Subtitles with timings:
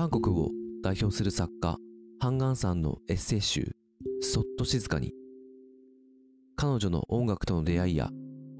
[0.00, 0.48] 韓国を
[0.82, 1.76] 代表する作家
[2.20, 3.76] ハンガンさんのエッセイ集
[4.22, 5.12] 「そっと静かに」
[6.56, 8.08] 彼女の音楽との出会いや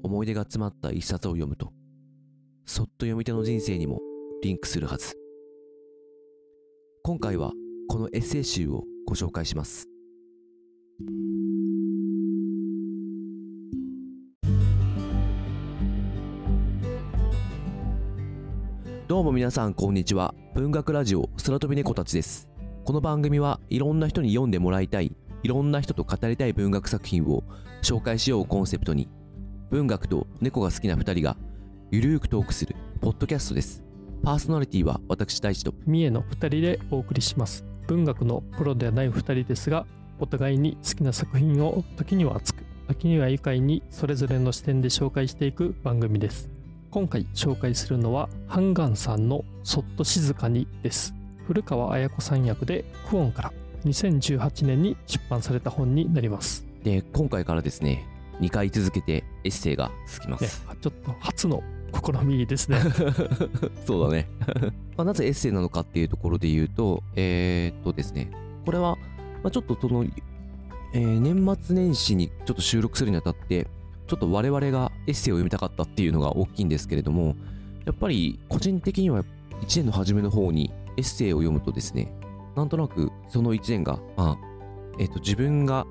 [0.03, 1.73] 思い出が詰まった一冊を読むと
[2.67, 4.01] そっと読み手の人生にも
[4.43, 5.15] リンクするはず。
[7.01, 7.53] 今回は
[7.89, 9.89] このエッセイ集をご紹介します。
[19.11, 20.33] どうも皆さんこんにちは。
[20.55, 22.47] 文学ラジオ空飛び猫たちです。
[22.85, 27.43] この番組はいろんな人に読んでもらいたいいろんな人と語りたい文学作品を
[27.83, 29.09] 紹介しようコンセプトに
[29.69, 31.35] 文学と猫が好きな2人が
[31.91, 33.83] ゆるーくトークするポッドキャストです。
[34.23, 35.73] パーソナリティは私大地と。
[35.85, 37.65] 三重の2人でお送りします。
[37.87, 39.85] 文学のプロではない2人ですが
[40.21, 46.49] お互いに好きな作品を時には熱く時には愉快にそれぞれの視点で紹介していく番組です。
[46.91, 51.13] 今回紹介するのはハンガンさんのそっと静かにです。
[51.47, 53.53] 古川綾子さん役でクオンから
[53.85, 56.65] 2018年に出版された本になります。
[56.83, 58.05] で今回からですね
[58.41, 62.81] 2回続けてエッセイが続きまねす、ちょっと初の試みですね。
[63.87, 64.27] そうだね。
[64.97, 68.29] まあなぜエッセイなのかっていうところで言うとえー、っとですね
[68.65, 68.97] これは、
[69.43, 70.03] まあ、ちょっとその、
[70.93, 73.67] えー年末年始にちょっと収録するにあたって
[74.11, 77.33] ちょっと我々がエッセイを読みたかったっていうのが大きいんですけれども
[77.85, 79.23] やっぱり個人的には
[79.61, 82.13] 1年の初めの方にエッセイを読むとですね
[82.57, 84.37] なんとなくその1年が、まあ
[84.99, 85.87] えー、と自分が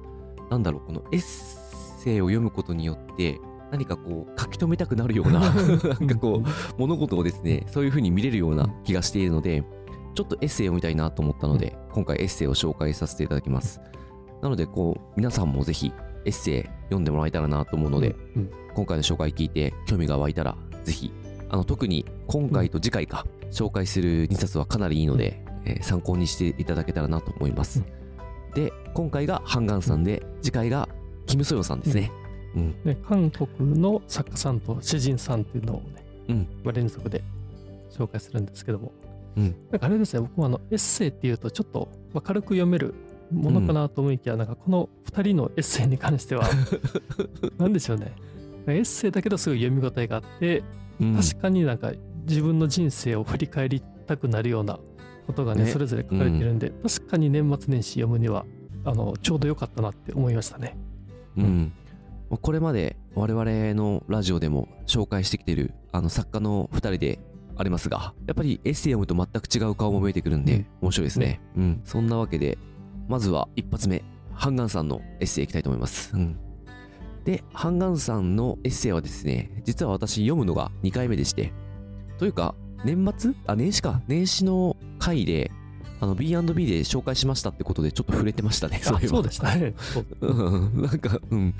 [0.50, 9.64] なんだろうこのエッセイを読むことによって何かこう書き留めたくなるような なんかこう物事をですねそういう風に見れるような気がしているので
[10.14, 13.80] ちょっとエッセイを読みたいなと思ったので今回エッセイを紹介させていただきます。
[14.42, 15.90] なのでこう皆さんもぜひ
[16.24, 21.12] エッセイ読んでもらえたらなと思うので、うん今回の紹介聞いて興味が湧いたらぜひ
[21.48, 27.82] あの特に今回と次回か、紹介する2冊はかなりいいので、えー参考にしていただけたらなと思います、
[28.54, 30.88] で今回がハンガンさんで次回が
[31.26, 32.10] キム・ソヨンさんですね。
[32.56, 32.74] うん。
[32.84, 36.48] ね韓国の作家さんと詩人さんっていうのをね、うん。
[36.64, 37.22] まあ連続で
[37.90, 38.92] 紹介するんですけども、
[39.36, 39.54] うん。
[39.70, 42.94] なんかあれですね僕もあのエッセイっていうとちょっとまあ軽く読める
[43.32, 46.48] ものかなと思いきや、なんかこの2人のエッセイに関しては
[47.58, 48.12] なんでしょうね。
[48.66, 50.62] エッセイだけどすごい読み応えがあって、
[51.00, 51.16] うん。
[51.16, 51.92] 確かになんか
[52.28, 54.78] 自分の人生を振り返りたくなるような
[55.26, 55.70] ことがねね。
[55.70, 58.44] それぞれ書かれてるんで、確かに年末年始読むには
[58.84, 60.76] あのちょうど良かったなって思いましたね。
[61.36, 61.72] うん、
[62.28, 67.18] まあこれまで我々のラジオでも紹介してきてるあの作家の2人で
[67.56, 70.66] ありますがやっぱりエッセイ読むと全く違う顔も見えてくるんで、うん。
[70.82, 72.58] 面白いですね、うん、そんなわけで
[73.10, 76.38] まずは一発目ハンガンさんのエッセイいきたいと思います、うん。
[77.24, 81.52] でハンガンさんのエッセイはですね実は私読むのが2回目でして
[82.18, 82.54] というか
[82.84, 83.34] 年末？
[83.46, 84.00] あ年始か。
[84.06, 85.50] 年始の回で
[86.00, 89.08] あの B&B で紹介しましたってことでちょっと触れてましたねあいえば。
[89.08, 89.74] そうでしたね。
[90.22, 91.54] なんか、うん。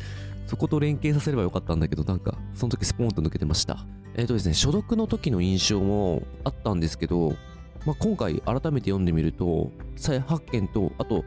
[0.47, 3.85] そこと連携させればよかったんだけど、なんか、その時スポーンと抜けてました。
[4.15, 7.37] えっ、とですね、所読の時の印象もあったんですけど、
[7.87, 11.25] まあ、今回改めて読んでみると、再発見と、あと、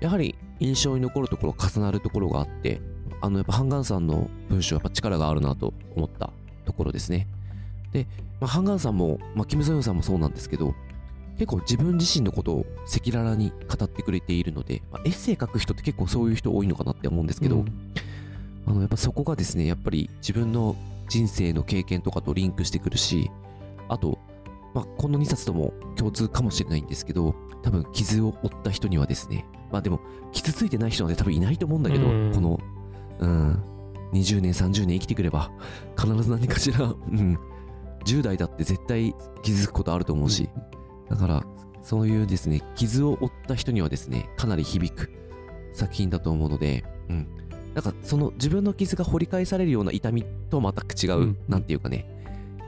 [0.00, 2.80] やはり印象に残るところ、重なるところがあって、
[3.20, 6.30] あの、やっぱハンガンさんの文章、やっぱ力があるなと思った
[6.64, 7.28] ところですね。
[7.92, 8.06] で、
[8.40, 10.74] まあ、ハンガンさんも、まあ、キム・ソヨンさんもそうなんですけど、
[11.38, 17.92] 結構自分自身のことを赤裸々に語ってくれているので、まあ、エッセイ書く人って結構そういう人多いのかなって思うんですけど、うん
[18.66, 20.76] あのやっぱそこがですねやっぱり自分の
[21.08, 23.30] 人生の経験とかとリンクしてくるし
[23.88, 24.18] あと、
[24.74, 30.00] まあ、この2冊とも共通かもしれないんですけど多分傷を負った人にはですねまあでも
[30.32, 32.32] 傷ついてない人なんて多分いないと思うんだけど、うん。
[32.32, 32.60] この
[33.20, 33.62] うん
[34.12, 35.50] 20年30年生きてくれば
[35.98, 37.38] 必ず何かしら、うん、
[38.04, 40.50] 10代だって絶対傷つくことあると思うし、
[41.08, 41.42] だから
[41.82, 45.10] そういうですね傷を負った人にはですねかなり響く
[45.72, 47.26] 作品だと思うので、うん、
[47.74, 51.38] なんかその自分の傷が掘り返されるような痛みと全く違う、うん。
[51.48, 52.06] なんていうかね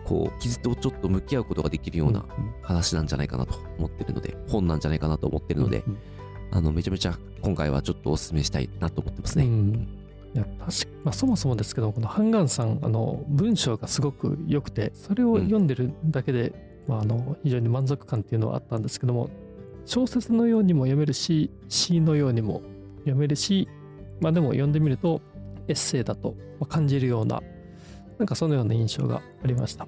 [0.04, 2.24] こう傷とちょっと向き合うことができるような
[2.62, 5.98] 話なんじゃないかなと思ってるので本なんじゃないかなと思ってるので、うん。
[6.52, 9.44] あのめちゃめちゃ今回はちょっとお勧めしたいなと思ってますね。
[9.44, 9.88] うん。
[10.34, 19.30] いや確かまあ、そもそもですけどこのハンガンさんあの文章がすごく良くてそれを読んでるだけで、まあ、あの非常に満足感っていうのはあったんですけども
[19.86, 22.62] 小説のようにも読めるし詩のようにも
[23.00, 23.68] 読めるし、
[24.20, 25.20] まあ、でも読んでみると
[25.68, 27.40] エッセイだとまあ感じるような
[28.18, 29.86] なんかそのような印象がありました。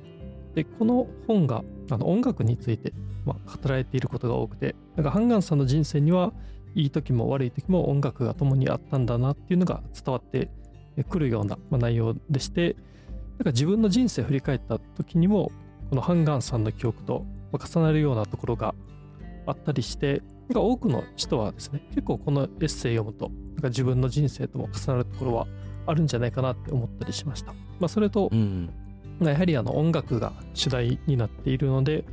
[0.55, 2.93] でこの本があの音楽について、
[3.25, 6.33] まあ、語られていることが多くてなんかハンガンさんの人生には
[6.75, 10.51] いい時も悪い時も音楽が共にあったんだなっていうのが伝わって
[11.11, 12.75] くるような内容でして
[13.39, 15.53] なんか自分の人生を振り返った時にも
[15.91, 18.75] このハンガンさんの記憶と重なるようなところが
[19.47, 25.47] あったりしてなんか多くの人はですね結構このエッセイ読むとなんか自分の人生とも重なるところは
[25.87, 27.53] あるんじゃないかなって思ったりしました。
[27.81, 28.71] まあ、それと、うん。
[29.19, 32.05] まあやはりあの音楽が主題になっているので、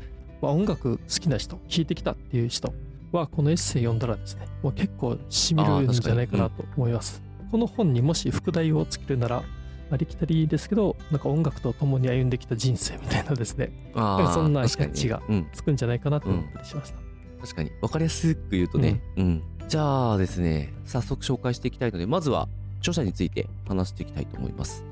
[0.42, 2.74] まあ、音楽好きな人弾いてきたっていう人
[3.12, 7.22] はこのエッセイ読んだらですねもう結構しみるんじゃないかなと思います。
[7.52, 9.44] この本にもし副題をつけるなら
[9.92, 13.72] ありきたりですけどなんか音楽と共に歩んできた人生みたいなですね。
[13.94, 15.48] そんな確かにキャッチがうん。
[15.54, 16.98] つくんじゃないかなと思ったりしました。
[17.42, 17.72] 確かに。
[17.81, 19.44] 分かりやすく言うとね、うん。
[19.68, 22.48] じゃあですね早速紹介していきたいのでまずは
[22.84, 24.84] 著者について話していきたいと思います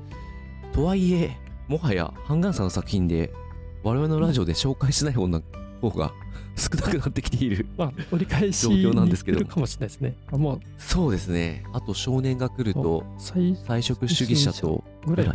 [0.72, 1.36] とはいえ
[1.68, 3.32] もはやハンガンさんの作品で
[3.84, 5.40] 我々のラジオで紹介しない方な
[5.80, 6.12] 方が
[6.56, 10.16] 少なくなってきている まあ折り返し状況なんにですけどかもしれないですね。
[10.32, 15.34] あもうそうですねあと少年が来ると最菜食主義者とぐらいか？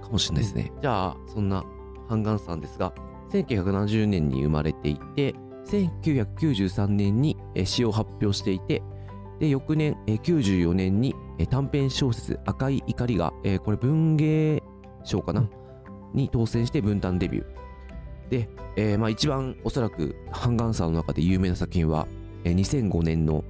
[0.00, 0.72] かもしれないですね。
[0.82, 1.64] じゃあ、そんな
[2.08, 2.92] ハンガンさんですが、
[3.32, 5.34] 1970年に生まれていて、
[5.68, 8.82] 1993年にえー詩を発表していて、
[9.40, 14.62] で翌年、えー94年にえー短編小説「赤い怒りが」えーこれ文芸
[15.02, 15.50] 賞かな、うん
[16.12, 17.46] に当選して文壇デビュー。
[18.30, 22.08] で、えーまあ、一番おそらくハンガンさんの中で有名な作品は、
[22.42, 23.44] えー2005年の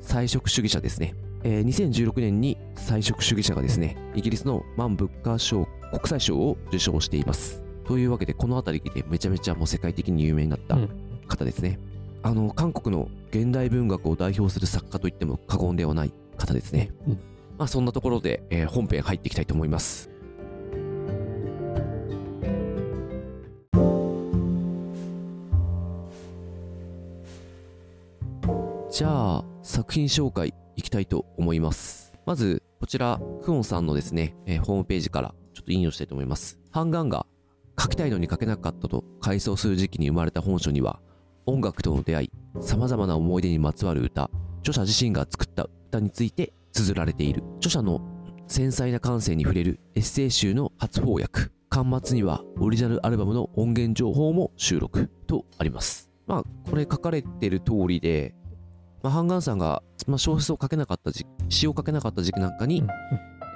[0.00, 1.14] 菜食主義者ですね。
[1.44, 7.62] えー2016年に菜食主義者がですね、イギリスの万物価賞国際賞を受賞しています。
[7.84, 10.88] というわけで、この辺りでめちゃめちゃもう世界的に有名になったうん
[11.28, 11.78] 方ですね。
[12.26, 16.90] あの、韓国の現代文学を代表する作家といっても過言ではない方ですね。
[17.06, 17.20] うん
[17.56, 20.10] まあ、そんなところで、えー本編入っていきたいと思います。
[28.90, 32.12] じゃあ、作品紹介いきたいと思います。
[32.26, 36.58] まず、こちら、クオンさんのですね、えーホームページからちょっと引用したいと思います。
[36.72, 37.24] ハンガンが
[37.80, 40.98] 書きたいのに書けなかったと回想する時期に生まれた本書には、
[41.46, 47.44] 音楽との出会い、様々な思い出にまつわる歌、著者自身が作った歌について綴られている。
[47.58, 48.00] 著者の
[48.48, 51.50] 繊細な感性に触れるエッセイ集の初翻訳。
[51.68, 56.10] 巻末にはオリジナルアルバムの音源情報も収録とあります。
[56.26, 58.34] まあ、これ書かれてる通りで、
[59.02, 62.88] まあ、ハンガンさんが、まあ、小説を書けなかった時期、詩を書けなかった時期なんかに、うん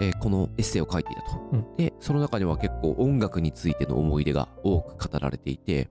[0.00, 1.38] えーこのエッセイを書いていたと。
[1.52, 5.90] うんで、その中には結構音楽についての思い出が多く語られていて、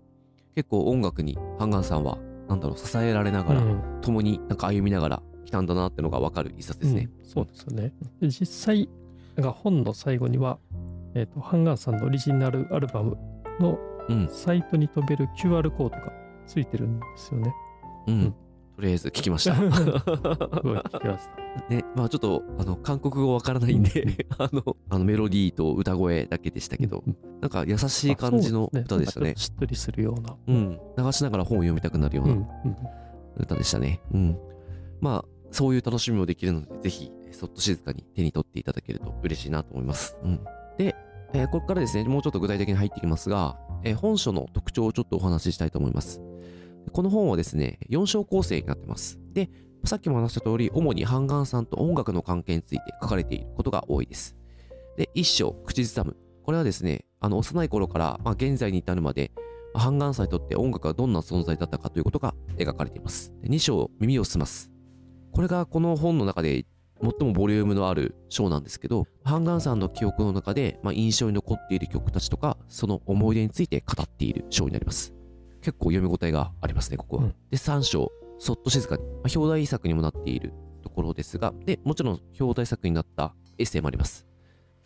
[0.56, 2.18] 結構音楽にハンガンさんは、
[2.48, 7.10] なんだろう、支えられながら、うん共になんか歩みながら来たんだなってのがわかる一冊ですね。
[7.20, 7.94] うんそうですよね。
[8.22, 8.90] で実際、
[9.36, 10.58] なんか本の最後には、
[11.14, 13.18] えーと、ハンガンさんのオリジナルアルバム
[13.60, 13.78] の
[14.10, 16.12] うん、サイトに飛べる QR コードが
[16.48, 17.54] ついてるんですよね。
[18.08, 18.14] うん。
[18.14, 18.36] うん
[18.80, 19.56] とりあえず聞きました。
[19.60, 21.70] すごい聞きました。
[21.70, 30.36] ね、まあちょっと、あの、韓国語わからないんで、 あの、あのメロディーと歌声だけでしたけど、うんなんか優しい感じの歌でしたねねしっとりするような。
[30.48, 30.80] うん。
[30.98, 32.48] 流しながら本を読みたくなるよううんな
[33.38, 34.02] 歌でしたね。
[34.14, 34.38] うん。
[35.00, 40.18] まあ、そういう楽しみもできるので、ぜひ、そっと静かに手に取っていただけると嬉しいなと思います。
[40.24, 40.40] うん。
[40.78, 40.96] で、
[41.34, 46.22] えーここからですね、もうちょっと具体的に入っていきますが、えー本書の特徴をちょっとお話ししたいと思います。
[46.92, 49.20] この本はですね、4章構成になってます。
[49.34, 49.50] で、
[49.86, 54.36] さっきも話した通り、主にハンガンさんと音楽の関係について書かれていることが多いです。
[54.98, 56.18] で、1章、口ずさむ。
[56.44, 59.32] これはですね、あの幼い頃から、まあ、現在に至るまで、
[59.74, 63.34] ハンガンさんにとって音楽がどんな存在だったかということが描かれています。
[63.42, 64.72] で2章、耳を澄ます。
[65.32, 66.66] これがこの本の中で
[67.02, 75.14] 最もボリュームのある章なんですけど、ハンガンさんの記憶の中で、まあ、印象に残っている曲たちとか、その思い出について語っている章になります。
[75.62, 77.24] 結構読み応えがありますね、ここは。
[77.24, 84.28] うんで、3章、そっと静かに、まあ、表題作にもなっているところですが、で、もちろん表題作になったエッセイもあります。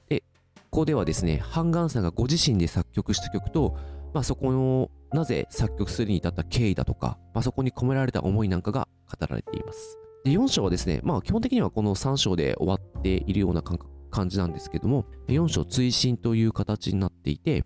[0.10, 0.24] で、
[0.72, 3.78] ここではですね、ハンガンさんがご自身で作曲した曲と、
[4.14, 9.98] まあ、そこのなぜ作曲するに至った経緯だとか、まあ、そこに込められた思いなんかが語られています。
[10.24, 17.64] で、4章はですね、まあ基本的にはこの3章で終わっているような感覚感じなんですけども、4章追伸という形になっていて、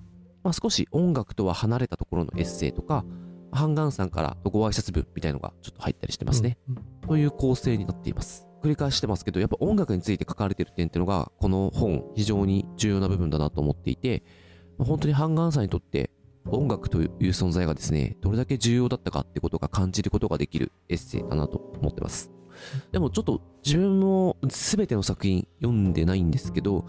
[0.48, 3.04] まあ、少し音楽とは離れたところのエッセイとか、
[3.52, 6.58] ハンガンさんからのご挨拶文みたいのがちょっと入ったりしてますね。
[6.70, 6.76] うん。
[7.06, 8.48] という構成になっています。
[8.64, 14.24] 繰り返してますけど、やっぱ音楽について書かれてる点っていうのが、この本、非常に重要な部分だなと思っていて、
[14.80, 16.12] 本当にハンガンさんにとって
[16.46, 22.32] 音楽という存在がですね、どれだけ重要だったかってことが感じることができるエッセイだなと思ってます。
[22.94, 26.86] でもちょっと自分も全ての作品読んでないんですけど、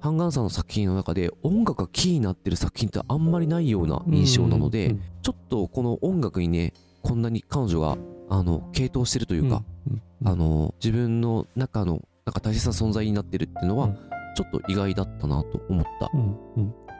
[0.00, 7.98] ハンガンさんの作品の中で音楽がキーになってる作品ってあんまりないような印象なので、うんちょっとこの音楽にね、こんなに彼女が、
[8.30, 13.98] あの、傾倒してるというか、、うんあ、の、自分の中の、なんか大切な存在になってるっていうのは、うん。
[14.34, 16.10] ちょっと意外だったなと思った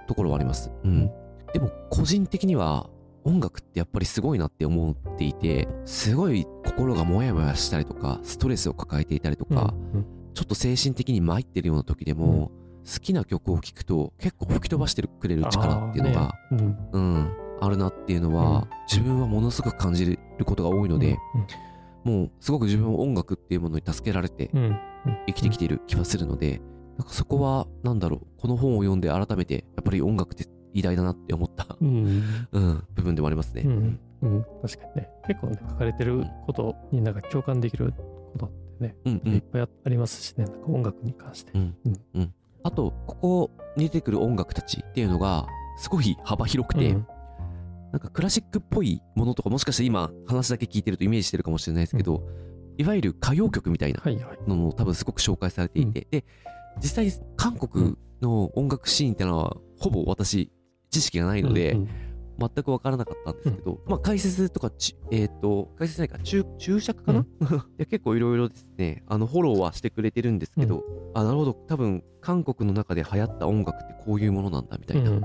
[0.07, 0.71] ところはあります。
[0.85, 1.11] うん。
[1.55, 2.91] でも、個人的には、
[3.25, 12.51] 音楽ってやっぱりすごいなって思っていてすごい心がモヤモヤしたりとかストレスを抱えていたりとか、うんちょっと精神的に参ってるような時でも、
[12.85, 16.77] 好きな曲を聴くと結構吹き飛ばしてくれる力っていうのが、あーね。
[16.93, 18.69] うん、あるなっていうのは、うん。
[18.91, 21.19] 自分はものすごく感じることが多いので、
[22.05, 24.79] もうすごく自分は音楽っていうものに助けられてうんうん。
[25.27, 26.61] 生きてきている気がするので、
[26.99, 30.45] なんかそこはなんだろうこの本を読んで改めてやっぱり音楽って
[30.75, 32.23] 偉大だなって思った、うん。
[32.53, 33.63] うん、部分でもありますね。
[33.65, 35.09] うんうん、確かにね。
[35.27, 37.93] 結構ね書かれてることになんか共感できる
[38.33, 39.35] ことってね、うんうん。
[39.35, 42.01] いっぱいあありますしねなんか音楽に関して、うんうん。
[42.15, 42.35] うん
[42.71, 45.47] あとここに出てくる音楽たちっていうのが
[45.79, 47.07] すごい幅広くて、うん。
[47.93, 52.23] なんかクラシックっぽいものとかもしかして今話だけ聞いてるとイメージしてるかもしれないですけど、
[52.79, 54.01] いわゆる歌謡曲みたいな
[54.47, 56.25] のも多分すごく紹介されていて、で
[56.81, 60.53] 実際韓国の音楽シーンってのはほぼ私
[60.91, 61.89] 知識がないので、うん
[62.41, 67.27] 全く分からなかったんですけど、まあ解説とかちえっ、と解説ないか注注釈かな、
[67.77, 69.05] で結構いろいろですね。
[69.07, 70.83] あのフォローはしてくれてるんですけど、
[71.15, 71.53] あなるほど。
[71.53, 75.23] 多分韓国の中で流行った音楽ってこういうものなんだみたいな、うん。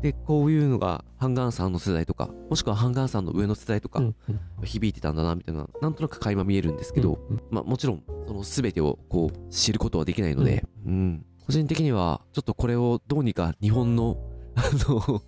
[0.00, 4.14] でこういうのがハンガンさんの世代とかもしくはハンガンさんの上の世代とかうん
[4.62, 11.24] 響いてたんだなみたいななんとなく垣間見えるんですけど、うんまあ、もちろんその全てをこう知ることはできないので、うん。
[11.46, 14.16] 個人的にはちょっとこれをどうにか日本の
[14.56, 15.22] あの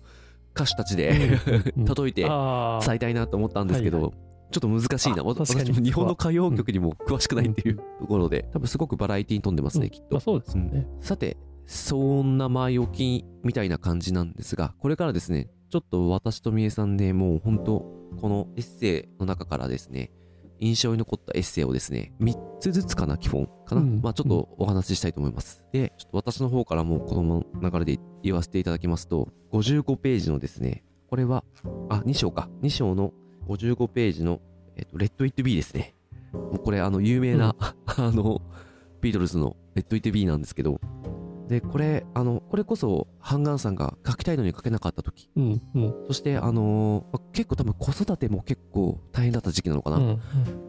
[0.57, 1.39] 歌手たちで
[1.75, 4.11] うん 例えて伝えたいなと思ったんですけど、はい
[4.49, 5.23] ちょっと難しいな。
[5.23, 9.89] 私も日本の歌謡曲にも詳しくないっていううんところで多分すごくバラエティに富んでますね、うん。
[9.91, 10.07] きっと。
[10.11, 10.21] まあ、。
[10.21, 11.35] そうですよね、さて
[11.65, 17.85] そんな前置きみたいな感じなんですがこれからですねちょっと私とみえさんでもう本当
[18.21, 20.11] このエッセイの中からですね
[20.59, 24.01] 印象に残ったエッセイをですね3つずつかな基本かな、うん。
[24.01, 31.43] まあちょっとお話ししたいと思います、でちょっと私の方からもこの流れで言わせていただきますと55ページのですねこれは
[31.89, 32.49] あ2章か。
[32.61, 33.13] 2章の
[33.47, 34.41] 55ページの、
[34.75, 35.95] えっと、レッド・イット・ビーですね。
[36.33, 37.55] もうこれあの有名な、
[37.85, 38.41] あの
[39.01, 40.79] ビートルズの Let It Be なんですけど。
[41.47, 45.29] でこれあのこれこそハンガンさんが書きたいのに書けなかった時。
[45.37, 45.95] うんうん。
[46.07, 50.05] そしてあのまあ結構多分子育ても結構大変だった時期なのかな、うん。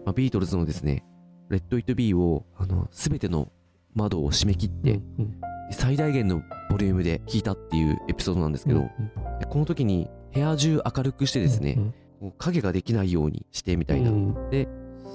[0.07, 3.51] まあ、ビートルズのですね「Let It Be」をあの全ての
[3.95, 5.41] 窓を閉め切って、うん
[5.71, 6.41] 最大限の
[6.71, 11.95] ボリュームで聴いたっていうエピソードなんですけど、うんでこの時に部屋中明るくしてですね、うん
[12.39, 14.35] 影ができないようにしてみたいな、うん。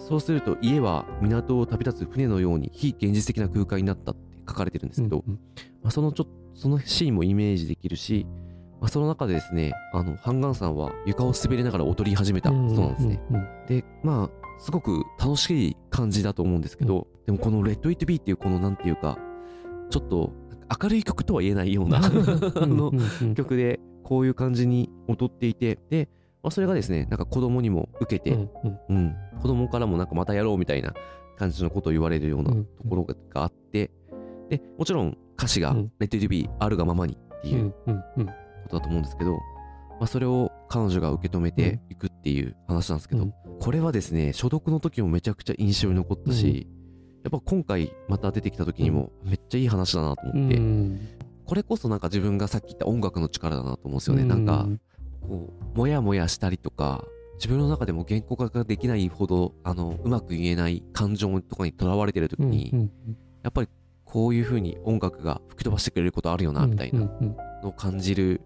[0.07, 5.39] そうすると家は港を旅立つ船のように非現実的な空間になったって書かれてるんですけど、うん
[5.81, 8.25] まあ、そのちょそのシーンもイメージできるし、
[8.79, 13.21] まあ、その中でですねあのハンガンさんは床を滑りながら踊り始めたそうなんですね、
[13.67, 19.17] でまあすごく楽しい感じだと思うんですけど、でもこの「レッド・イット・ビー」っていうこのなんていうか
[19.89, 20.31] ちょっと
[20.81, 22.01] 明るい曲とは言えないようなあ
[22.65, 22.93] の
[23.35, 26.07] 曲でこういう感じに踊っていてで、
[26.41, 28.37] まあ、それがですねなんか子供にも受けて、
[28.87, 30.93] うん子供からもなんかまたやろうみたいな
[31.37, 33.91] 感じのことを言われるようなうんところがあって、
[34.49, 37.93] でもちろん歌詞がうん「レッド・イット・ビー」あるがままにっていうこ
[38.69, 39.39] とだと思うんですけど、ま
[40.03, 43.33] あ、それを彼女が受け止めていくっていう話なんですけど、うん。
[43.59, 46.67] これはですね所読の時もめちゃくちゃ印象に残ったし、
[47.23, 50.99] やっぱ今回また出てきた時にもめっちゃいい話だなと思って、うん。
[51.45, 54.67] これこそなんか自分がさっき言った音楽の力だなと思うんですよね、なんか
[55.21, 57.03] こうもやもやしたりとか
[57.35, 62.91] 自分の中でも言語化ができないほどあのうまく言えない感情とかにとらわれてる時うんに、うん。
[63.43, 63.67] やっぱり
[64.05, 67.01] こういう風に音楽が吹き飛ばしてくれることあるよなみたいな
[67.61, 68.41] のを感じる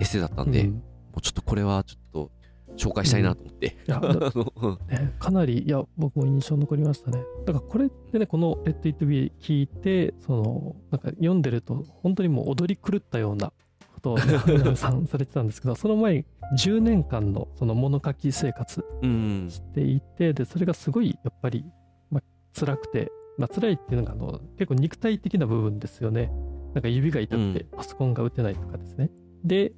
[0.00, 2.30] エッセイだったんで、うんもうちょっとこれはちょっと
[2.76, 4.78] 紹介したいなと思って、いや あのうん。
[4.88, 7.22] ね、かなりいや僕も印象残りましたね。
[7.46, 13.52] だからこれってねこの「レッド・イット・ビー」聞いてそのなんか読んでると本当にもう踊り狂ったような
[13.94, 16.24] ことを 皆さんされてたんですけどその前
[16.56, 19.46] 10年間のその物書き生活うん。
[19.50, 21.64] していてでそれがすごいやっぱり、
[22.10, 22.22] まあ
[22.58, 26.32] 辛くて、まあ辛いっていうのがあの結構肉体的な部分ですよね。
[26.74, 27.78] なんか指が痛くてうん。
[27.78, 29.10] パソコンが打てないとかですね、
[29.44, 29.72] で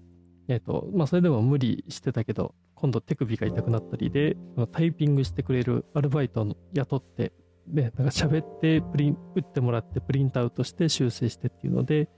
[0.49, 4.37] えっ、とまあそれでも無理してたけど今度手首が痛くなったりで
[4.73, 7.33] タイピングしてくれるアルバイトを雇って
[7.67, 12.09] でなんか喋ってプリン打ってもらってプリントアウトして修正してっていうので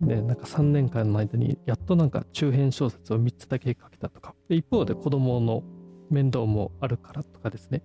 [0.00, 4.34] でなんか3年間の間にやっとなんか中編小説を3つだけ書けたとか。
[4.48, 5.62] で一方で子供の
[6.10, 7.82] 面倒もあるからとかですね。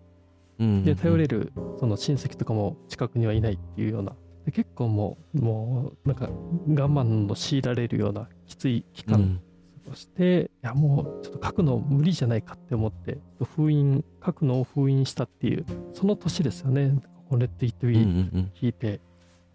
[0.60, 4.16] うんで頼れるその親戚とかも近くにはいないっていうような。
[4.46, 9.40] で結構もうもうなんか我慢の強いられるようなきつい期間
[9.86, 13.18] うん過ごして、いやもうちょっと書くの無理じゃないかって思って
[13.56, 17.02] 封印書くのを封印したっていうその年ですよね。
[17.30, 18.52] このレッド・イット・ビうんうーん。
[18.54, 19.00] 聞いて、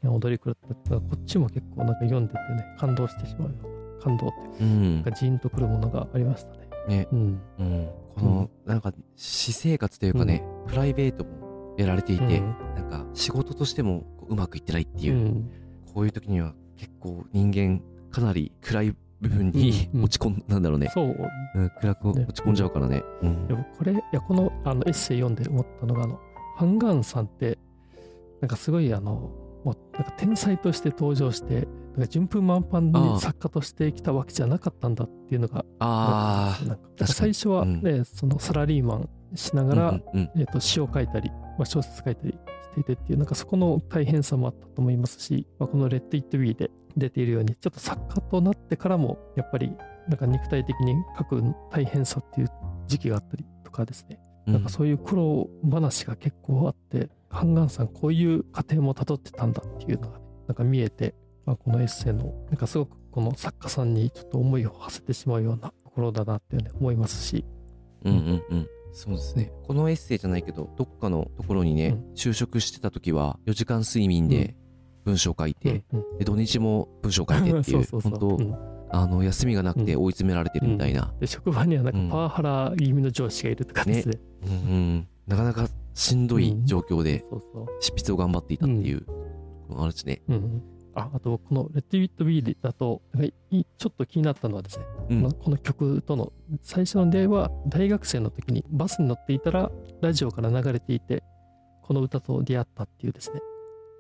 [0.03, 6.67] 踊り狂ったってこっちも結構なんか読んでてね感動してしまうような感動っていうなんかジーンとくるものがありましたね。
[6.89, 7.41] ね、うん。
[7.59, 12.57] うん、この、なんか私生活というかね、プライベートもやられていて、うん。
[12.77, 15.51] なんか仕事としてもこううまくいってないっていうう、ん。
[15.93, 21.17] こういう時には結構人間かなり暗い部分にうんうん落ち込んなんだろうね、そう。
[21.55, 22.27] うん、暗くね。
[22.29, 23.03] 落ち込んじゃうからね。
[23.79, 26.21] これ、いや、このあのエッセイ読んで思ったのが、あの、
[26.57, 27.59] ハンガンさんって、
[28.41, 29.31] なんかすごい、あの、
[29.65, 33.15] もうなんか天才として登場して、なんか順風満帆ああ。
[33.15, 37.13] に作家として来たわけじゃなかったんだっていうのが、あなんか確かに。
[37.13, 42.39] 最初はね、そのサラリーマンしなあ、がら、うんうんえー、と詩を書いたり、まあ、小説書いたりし
[42.75, 49.73] ていてっていうなんかそこの大変さもあったと思いますし、まあ、この「レッド・イット・ビー」で出ているようにちょっと作家となってからもやっぱり
[50.09, 52.49] なんか肉体的に書く大変さっていう
[52.87, 54.53] 時期があったりとかですね、うん。
[54.55, 67.45] なんかそういう苦労話が結構あってハンガンさんこういう過程もたどってたんだっていうのが、ね、なんか見えて、まあ、このエッセイのなんかすごくこの作家さんにちょっと思いを馳せてしまうようなところだなっていうね思いますし、
[68.05, 68.69] うんうんうん。
[68.93, 69.53] そうですね。
[69.67, 72.15] このエッセイじゃないけどどっかのところにね、うん。
[72.15, 74.57] 就職してた時は4時間睡眠で
[75.07, 76.19] 文章書いて、うんうん。
[76.19, 78.11] で土日も文章書いてっていう そうそうそう。
[78.11, 78.55] 本当、うん。
[78.91, 82.09] あの休みがなくて追い詰められてるみたいな、で職場にはなんかうん。
[82.09, 84.09] パワハラ気味の上司がいるとかです。
[84.09, 84.19] ね。
[84.45, 84.53] うんう
[84.99, 87.25] んなかなかしんどい状況で。
[87.81, 89.05] 執筆を頑張っていたっていう、
[89.77, 90.63] あるしね、うん、
[90.95, 93.03] ああとこの「レッド・ウィット・ビー」だと
[93.79, 95.23] ちょっと気になったのはですね、うん。
[95.23, 96.33] まあこの曲との
[96.63, 99.71] 最初の出会いは大学生の時にバスに乗っていたら
[100.01, 101.25] ラジオから流れていて
[101.83, 103.41] この歌と出会ったっていうですね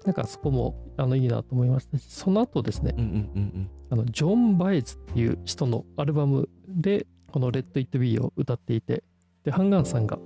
[0.06, 9.02] なんかそこもあのいいなと思いましたしその後ですねうんうんうんあのジョーン・バエズっていう人のアルバムでこの「レット・イット・ビー」を歌っていて
[9.42, 10.18] でハン・ガンさんが、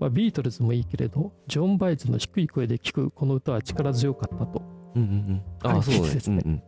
[0.00, 4.62] まあ、ビートルズもいいけれどジョーン・バエズの低い声で聴くこの歌は力強かったと。
[4.94, 5.14] うんうんうん。
[5.14, 6.42] うんああそうですね。
[6.44, 6.58] うんうん。
[6.58, 6.62] ち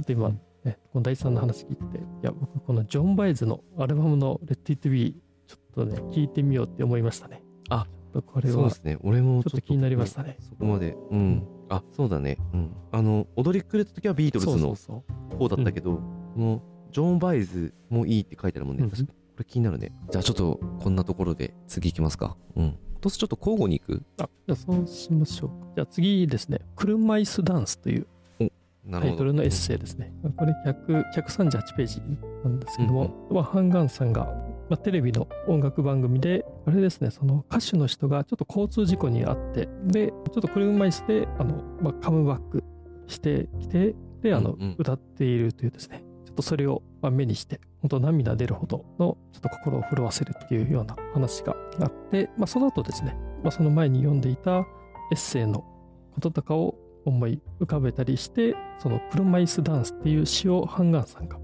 [0.00, 0.28] ょっと今、
[0.64, 7.42] ね、この第3の話聞いてていや僕このジョーン・バエズのアルバムの「レット・イット・ビー」ちょっとね聞いてみようって思いましたね。
[7.68, 8.98] あこれはそうですね。
[9.02, 10.36] 俺もちょっと気になりましたね。
[10.38, 10.96] うんそこまで。
[11.10, 12.38] うんあそうだね。
[12.52, 12.70] うん。
[12.92, 15.38] あの踊りくれた時はビートルズのそうそうそう。
[15.38, 16.02] 方だったけど、こ
[16.36, 19.92] のジョン・バイズもいいって書いてあるもんね、うん確かこれ気になるね。
[20.10, 22.36] じゃあちょっとこんなところで次行きますか。
[22.56, 22.78] うん。
[23.00, 24.02] とちょっと交互に行く？
[24.18, 25.50] あじゃあそうしましょう。
[25.74, 28.06] じゃあ次ですね「車椅子ダンス」という
[28.90, 30.12] タイトルのエッセイですね。
[30.36, 32.00] これ100 138ページ
[32.44, 34.32] なんですけども、まあ、ハンガンさんが、
[34.68, 42.64] まあ、テレビの音楽番組で、あれですね、その歌手の人がちょっと交通事故にあって、で、ちょっと車椅子で、あの、まあ、カムバック
[43.06, 44.74] してきて、で、あの、うんうん。
[44.78, 54.64] 歌っているというですね、ちょっとそれをまあ目にして、本当涙出るほどの、ちょっと心を震わせるっていうような話があって、まあ、その後ですね、まあ、その前に読んでいたエ
[55.14, 55.64] ッセイの
[56.14, 61.38] こととかを思い浮かべたりしてその車椅子ダンスっていう詩をハンガンさんが、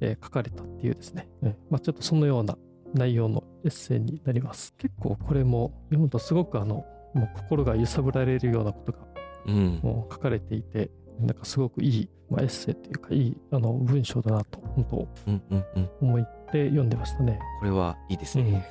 [0.00, 1.56] えー書かれたっていうですね、うん。
[1.70, 2.56] まあ、ちょっとそのような
[2.94, 4.74] 内容のエッセイになります。
[4.78, 8.98] 結構これも読むとすごくあのもう心が揺さぶられるようなことが
[9.46, 9.80] うん。
[9.82, 15.90] もう書かれていてなんかすごくいい、まあ、エッセイというかいいあの文章だなと本当うんうんうん。
[16.00, 17.38] 思って読んでましたね。
[17.60, 18.66] これはいいですね、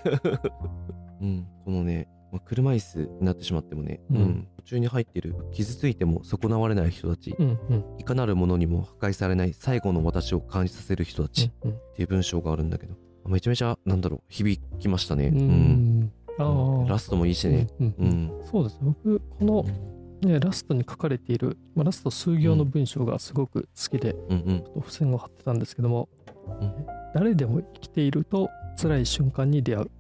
[1.22, 4.48] うん、 このね、まあ、車椅子になってしまってもね、うん。
[4.58, 7.86] 途中に入ってる傷ついても損なわれない人たち、うんうん。
[7.98, 11.72] いかなるものにも破壊されない最後の私を感じさせる人たちっうん。
[11.96, 12.96] ていう文章があるんだけど、
[13.26, 15.40] めちゃめちゃなんだろう響きましたね、うん。
[15.40, 16.12] うん。
[16.38, 18.08] ああラストもいいしね、うんうん。
[18.08, 18.46] うん。
[18.52, 19.64] そうです僕この、
[20.30, 24.60] ね、ラストに書かれている、まあ、ラスト数行の文章がすごく好きで、うんうん。
[24.60, 26.10] ちょっと付箋を貼ってたんですけども、
[26.60, 26.86] うん。
[27.14, 29.92] 誰でも生きていると辛い瞬間に出会う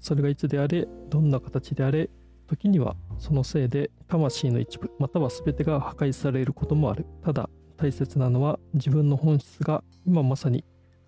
[0.00, 2.10] それがいつであれどんな形であれ
[2.48, 7.06] 時にはそのせいで魂の一部または全てが破壊されることもある。
[7.22, 10.64] ただ大切なのは自分の本質が今まさに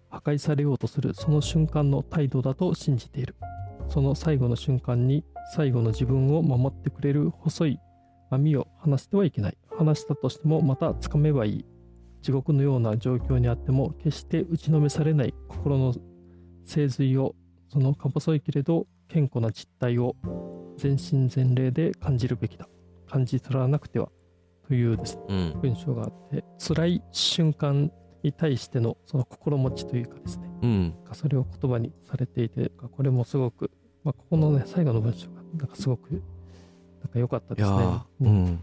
[0.09, 3.35] 破壊されようとするその瞬間の態度だと信じている。
[3.89, 5.25] その最後の瞬間に
[5.55, 7.79] 最後の自分を守ってくれる細い
[8.31, 9.59] 網を離してはいけない。
[9.77, 11.67] 離したとしてもまた掴めばいい。
[12.21, 15.95] 地獄のような状況にあっても決して打ちのめされない心の
[16.65, 17.35] 精髄を
[17.73, 20.15] そのか細いけれど健康な実態を
[20.77, 22.69] 全身全霊で感じるべきだ。
[23.09, 24.11] 感じ取らなくては
[24.69, 25.61] というですねうん。
[25.61, 27.91] 文章があって辛い瞬間
[28.23, 30.95] に対してのその心持ちというかですねうん。
[31.13, 33.71] それを言葉にされていてこれもすごく、
[34.05, 36.21] まあ、ここのね最後の文章がなんかすごくなん
[37.11, 37.77] か良かったですね。
[37.77, 38.61] ーうん。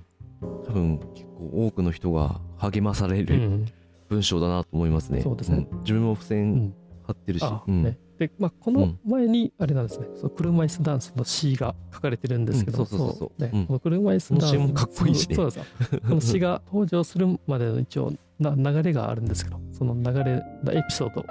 [0.68, 3.66] 多分結構多くの人が励まされるうん。
[4.08, 5.58] 文章だなと思いますね、そうですね。
[5.58, 5.68] ん。
[5.82, 6.74] 自分も付う箋ん。
[7.06, 12.86] 貼ってるし、ね、で、まあ、この前にあれなんですね、その車椅子ダンスの詩が書かれてるんですけど、うん。
[12.86, 13.50] そうそうね。
[13.54, 13.66] うん。
[13.66, 14.58] この車椅子ダンス。
[14.58, 15.36] もかっこいいしね。
[15.36, 15.64] そうですよ
[16.02, 19.60] この詩が登場するまでの一応な流れがあるんですけど。
[19.72, 21.26] その流れエピソード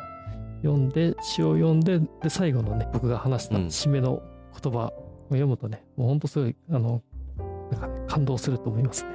[0.62, 3.66] 読んで詩を読んでで最後のね僕が話したうん。
[3.66, 4.22] 締めの
[4.61, 4.92] 言葉を
[5.29, 7.03] 読むとね、もうほんとすごいあの
[7.70, 9.11] なんかね感動すると思いますね。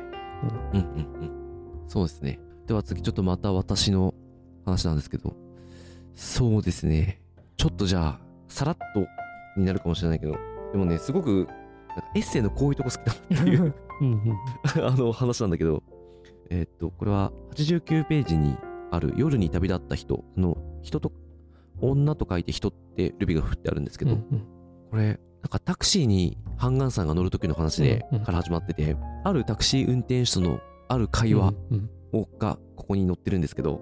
[0.74, 0.90] うんうんう
[1.26, 1.32] ん。
[1.88, 2.40] そうですね。
[2.68, 4.14] では次、ちょっとまた私の
[4.66, 5.36] 話なんですけど、
[6.14, 7.20] そうですね。
[7.58, 9.08] ちょっとじゃあ、さらっと
[9.60, 10.36] になるかもしれないけど、
[10.72, 11.48] でもね、すごく、
[11.90, 13.74] なんかエッセイのこういうとこ好きだなっていう
[14.84, 15.84] あの話なんだけど、
[16.50, 18.58] えーっと、これは89ページに
[18.92, 21.12] ある夜に旅立った人の人と、
[21.80, 24.48] 女と書いて人ってルビが振ってあるんですけど、うんうん。
[24.90, 25.18] これ、なん
[25.50, 31.54] かタクシーにハンガンさんが乗る時の話で、から始まってて、あるタクシー運転手とのある会話
[32.40, 33.82] がここに載ってるんですけど、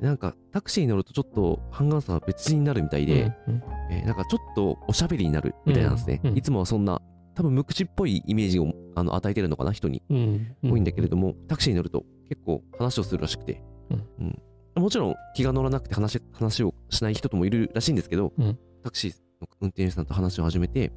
[0.00, 6.20] なんかタクシーに乗るとちょっとハンガンさんは別人になるみたいで、うんえーなんかちょっとおしゃべりになるみたいなんですね。
[6.22, 7.00] うんうんいつもはそんな、
[7.34, 10.02] 多分無口っぽいイメージをあの与えてるのかな、人に。
[10.10, 14.42] うんうん多いんだけれども、タクシーに乗ると結構話をするらしくて、うんうん
[14.82, 20.92] もちろん気が乗らなくて話話をしない人ともいるらしいんですけど、うんタクシーの運転手さんと話を始めて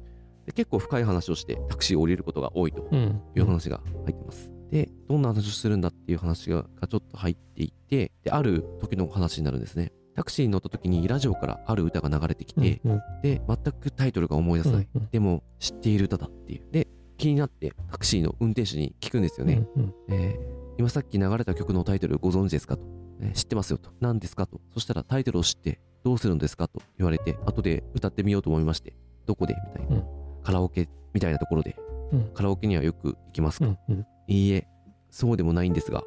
[0.46, 4.51] で結構深い話をしてタクシーを降りることが多いとうんいう話が入ってます。
[4.72, 9.92] で、どんな話をするんだっていう話ががちょっと入っていて、で、ある時の話になるんですね。
[10.14, 14.88] タクシーに乗った時にラジオからある歌が流れてきて、うんで、全くタイトルが思い出せない。
[14.94, 16.62] うんうんでも、知っている歌だっていう。
[16.72, 19.66] で、気になってタクシーの運転手に聞くんですよね。
[19.76, 22.82] うんうんえー今さっき流れた曲のタイトルご存知ですかと、
[23.20, 23.90] えー知ってますよと。
[24.00, 24.60] 何ですかと。
[24.72, 28.94] そしたらタイトルを知ってどうするんですかと言われて、後で歌ってみようと思いまして、
[29.26, 30.04] どこでみたいな、うん
[30.42, 31.76] カラオケみたいなところで、
[32.10, 34.66] うんカラオケにはよく行きますか、うんうんいいえ、
[35.10, 36.02] そうでもないんですが、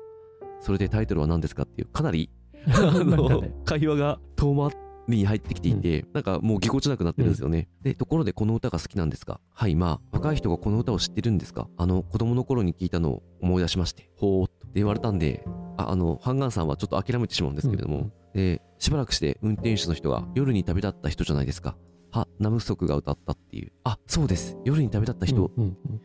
[0.61, 2.29] それでタイトルは何ですかっていう、かなり、
[2.67, 4.69] あのね、会話が遠回
[5.07, 7.69] りに入ってきていて、なんかもうぎこちなくなってるんですよね。
[7.83, 11.67] で、ところでこの歌が好きなんですかはい、まあ、若い人がこの歌を知ってるんですか？
[11.77, 14.65] あの、子供の頃に聞いたのを思い出しまして、ほーっと。
[14.73, 15.45] 言われたんで、
[15.77, 18.11] ああの、ハンガンさんはちょっと諦めてしまうんですけれども、うん。
[18.33, 21.77] で、しばらくして運転手の人が夜に旅立った人じゃないですか。
[22.11, 23.71] は、ナムソクが歌ったっていう。
[23.85, 24.57] あ、そうです。
[24.65, 25.51] 夜に旅立った人。
[25.55, 26.01] うんうん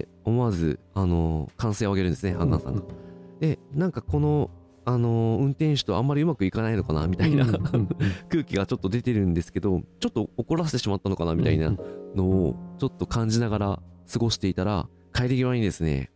[0.00, 2.82] って思わず、あの、歓声を上げるんですね、ハンガンさんが。
[3.40, 4.50] で、なんかこの、
[4.84, 7.46] あの、運転手とあんまりうまくいかないのかな、みたいな、
[8.28, 11.76] 空気がちょっと出てるんですけど、ちょっと怒らせてしまったのかな、みたいな
[12.14, 16.10] のを、ちょっと感じながら過ごしていたら、帰り際にですね、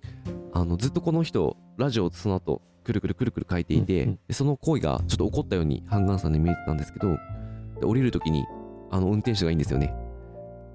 [0.53, 7.17] あの、ずっとこの人、ラジオをその後、くるくるくるくる書いていて、その行為がちょっと怒ったように、ハンガンさんに見えてたんですけど、
[7.81, 8.45] で降りるときに、
[8.91, 9.95] あの、運転手がいいんですよね。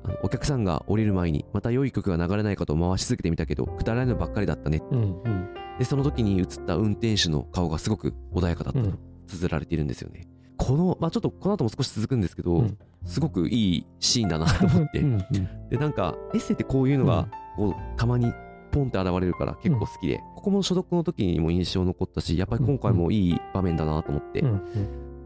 [0.07, 4.81] あのお客さんが降りる前に、また良い曲が流れないかと回し続けてみたけど、くだらないのばっかりだったね。
[4.91, 10.27] うんうんで、その時に映った運転手の顔がすごく穏やかだったとうん綴られているんですよね。
[10.57, 14.99] この、まあちょっとこの後も少し続くんですけど、うんすごくいいシーンだなと思って。
[14.99, 15.23] うんうん
[15.69, 18.33] で、なんか、エッセイってこういうのが、こう、たまに
[18.71, 24.61] ポンって現れるから結構好きで、ここも所読の時にも印象残ったし、やっぱり今回もいい場面だなと思って、うん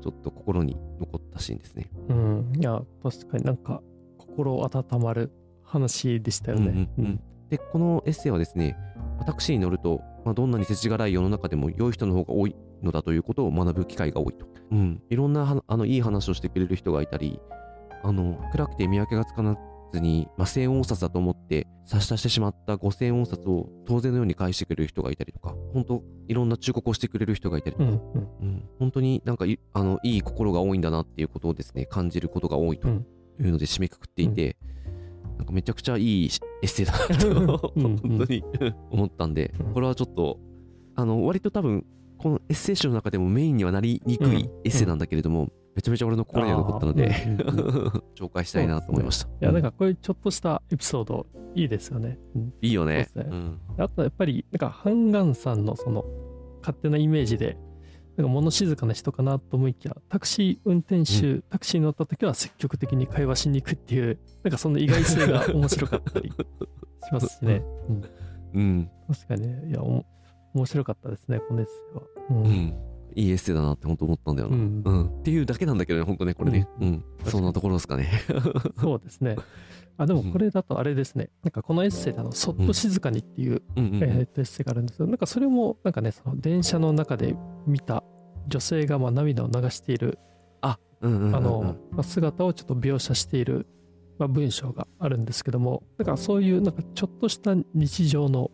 [0.01, 1.89] ちょっと心に残ったシーンですね。
[2.09, 3.81] うんうんいや確かになんか
[4.31, 5.31] 心温まる
[5.63, 6.89] 話でしたよね。
[6.97, 7.19] うんうんうん。
[7.49, 8.77] で、このエッセイはですね、
[9.25, 14.45] タクシーに乗ると、まあ、どんなに世知辛い世の中でも良い人の方が多いのだということを学ぶ機会が多いと。
[14.71, 15.01] うん。
[15.09, 17.39] いろんなはあのいい話をしてくれる人がいたり、
[18.03, 19.43] あの、暗くて見分けがつか
[19.91, 27.99] ずに、まあ、千円札だと思って差し出してしまった五千円札を当然のように返してくれる人がいたりとか、本当いろんな忠告をしてくれる人がいたりとか、うんうん。
[28.41, 32.87] うん、本当になんかいあのいい心が多いんだなっていうことをですね、感じることが多いと。
[32.87, 33.05] うん
[33.43, 34.57] いうので締めくくっていて、
[35.37, 37.85] なんかめちゃくちゃいいしエッセイだなとうん。
[37.85, 38.43] うん本当に
[38.91, 40.39] 思ったんでうん、これはちょっと、
[40.95, 41.85] あの、割と多分、
[42.17, 47.31] このエッセイ集の中でもメインにはなりにくいエッセイなんだけれども、めちゃめちゃ俺の心には残ったので、うん。
[47.31, 47.39] うん。
[47.39, 47.87] うん。
[47.87, 49.29] い 紹介したいなと思いました。
[49.39, 51.25] やなんかこういうちょっとしたエピソード
[51.55, 52.19] いいですよね。
[52.35, 52.53] うん。
[52.61, 53.09] いいよね。
[53.15, 53.23] ね。
[53.23, 53.59] ん。
[53.77, 56.05] あとやっぱりなんかハンガンさんのその
[56.61, 57.57] 勝手なイメージで
[58.21, 66.35] なんか物静かな人かなと思いきやタクシー運転手、タクシーに乗った時は積極的に会話しに行くっていうなんかその意外性が 面白かったりし
[67.11, 68.03] ますしね、うん。
[68.53, 68.89] うん。
[69.07, 69.69] 確かにね。
[69.69, 70.05] いやお
[70.53, 72.45] 面白かったですねこのエッセイは、うん。
[72.45, 72.90] うん。
[73.15, 74.55] いいエッセイだなって本当思ったんだよな。
[74.55, 75.05] うんうん。
[75.19, 76.67] っていうだけなんだけどね、本当ね、これね。
[76.79, 77.03] うん。
[77.25, 78.09] そんなところですかね。
[78.79, 79.35] そうですね
[79.97, 84.03] あでもこれだとあれですね、なんかこのエッセイであのそっと静かにっていう、うんうんうん。
[84.03, 87.35] えーとエッセイがあるんですけどなんかそれもなんかねその電車の中で
[87.67, 88.03] 見た
[88.47, 90.17] 女性がまあ涙を流している
[91.01, 93.67] うんうんうんうんあの、まあ姿をちょっと描写している、
[94.17, 98.51] まあ、文章があるんですけどもだからそういうなんかちょっとした日常の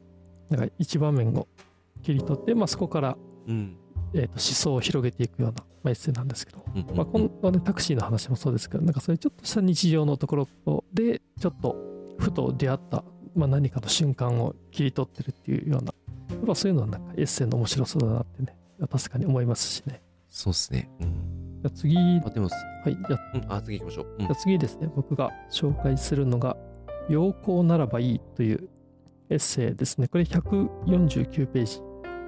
[0.49, 1.47] なんか一場面を
[2.03, 3.17] 切り取って、まあ、そこから、
[3.47, 3.75] うん。
[4.13, 11.75] えーと思想を広げていくような、まあ、エッセイなんですけど、うんうんまあ、この、ね、タクシーの話もそうですけどなんかそういうちょっとした日常のところでちょっと
[12.17, 13.03] ふと出会った、
[13.35, 15.93] まあ、何かの瞬間を切り取ってるっていうような
[16.29, 20.01] やっぱそういうのはなんかエッセイの面白そうだなってね確かに思いますしね。
[20.29, 20.89] そうっすね。
[21.01, 21.61] うん。
[21.61, 24.07] じゃあ次、あ、でも、はい、じゃあうん、あ、次行きましょう。
[24.11, 26.55] うんじゃあ次ですね、僕が紹介するのが、
[27.09, 28.69] 陽光ならばいいという
[29.29, 30.07] エッセイですね。
[30.07, 31.81] これ149ページ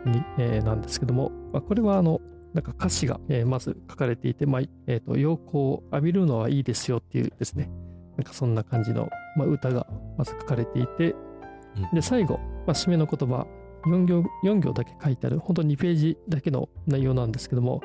[0.05, 2.21] に、えーなんですけども、まあ、これはあの、
[2.53, 7.69] なんか歌詞が、えーまず書かれていて、まあえーと陽光を浴びるのはいいですよっていうですね、
[8.17, 11.15] なんかそんな感じの、まあ、歌がまず書かれていて、
[11.75, 11.95] うん。
[11.95, 13.47] で、最後、まあ、締めの言葉、
[13.85, 17.81] 4行 ,4 行だけ書いてある、本当に2ページだけの内容なんですけども、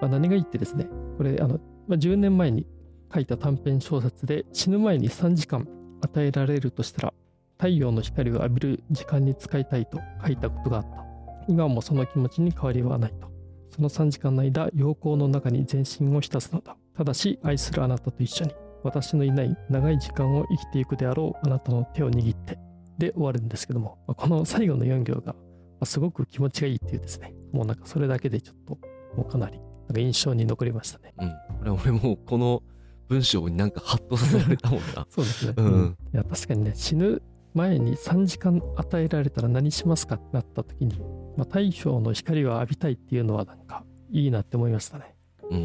[0.00, 2.66] まあ、何がいいってですね、これ、あのまあ、10年前に
[3.12, 5.66] 書いた短編小説で死ぬ前に3時間
[6.02, 7.14] 与えられるとしたら
[7.58, 11.09] 太陽の光を浴びる時間に使いたいと書いたことがあった
[11.50, 13.30] 今もその気持ちに変わりはないと
[13.74, 22.58] その3時間の間陽光の中に全身を浸すのだただし愛するあなたと一緒に私のいない長い時間を生きていくであろうあなたの手を握って
[22.98, 25.34] で終わるんですけどもまあこの最後の4行がま
[25.80, 28.78] あすごく気持ちがいいっていうですねもうなんかそれだけでちょっと
[29.16, 31.28] もうかなりなんか印象に残りましたねうん。
[31.58, 32.62] これ、俺もうこの
[33.08, 35.04] 文章になんかハッとさせられたもんな。
[35.10, 35.54] そうですね。
[35.56, 37.20] うんいや、確かにね、死ぬ
[37.54, 40.94] 前に3時間与えられたら何しますかってなった時に、
[41.36, 45.14] まあ、太陽の光を浴びたいっていうのはなんかいいなって思いましたね。
[45.50, 45.58] うん。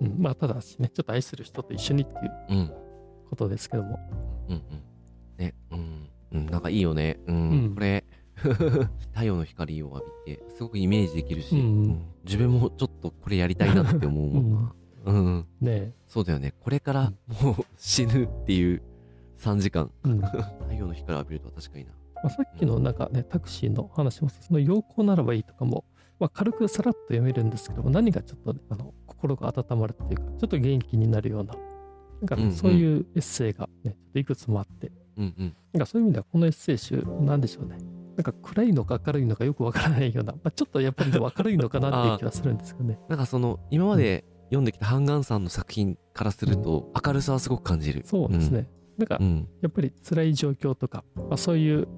[0.00, 2.72] うん、まあ、ただしね、ちょっと愛する人と一緒にっていううん。
[3.30, 3.98] ことですけども。
[4.48, 4.62] うんうん。
[5.38, 6.08] ね、うん。
[6.32, 7.18] うん、なんかいいよね。
[7.26, 7.50] うん。
[7.50, 8.04] うんこれ、
[9.14, 14.74] 太陽の光を浴びて、すごくイメージできるし、うんうん自分もちょっとこれやりたいなって思うもんな。
[15.04, 15.46] うん。
[15.60, 16.52] ねそうだよね。
[16.58, 18.82] これからもう死ぬっていう
[19.38, 21.92] 3時間、 太陽の光を浴びるとは確かにな。
[22.24, 25.84] あ、さっきのなんかね、タクシーの話もその陽光ならばいいとかも、
[26.18, 35.56] まあ、軽くさらっと読めるんですけども、何がちょっとね、あの心が温まるっていうか、ちょっと元気になるような、なんかね、うんうんそういうエッセイがね、ちょっといくつもあって、うんうん。
[35.72, 37.78] なんかそういう意味ではこのエッセイ集なんでしょうね。
[38.16, 42.98] なんか暗いのか明るいのかよくわからないような、まあ、ちょっとやっぱりでも明るいのかなっていう気はするんですけどね。
[43.08, 48.02] なんかその、今まで読んできたハンガンさんの作品からすると、明るさはすごく感じる。
[48.06, 48.70] そうですね。
[48.96, 49.48] なんかうん。
[49.60, 51.88] やっぱり辛い状況とか、まあ、そういう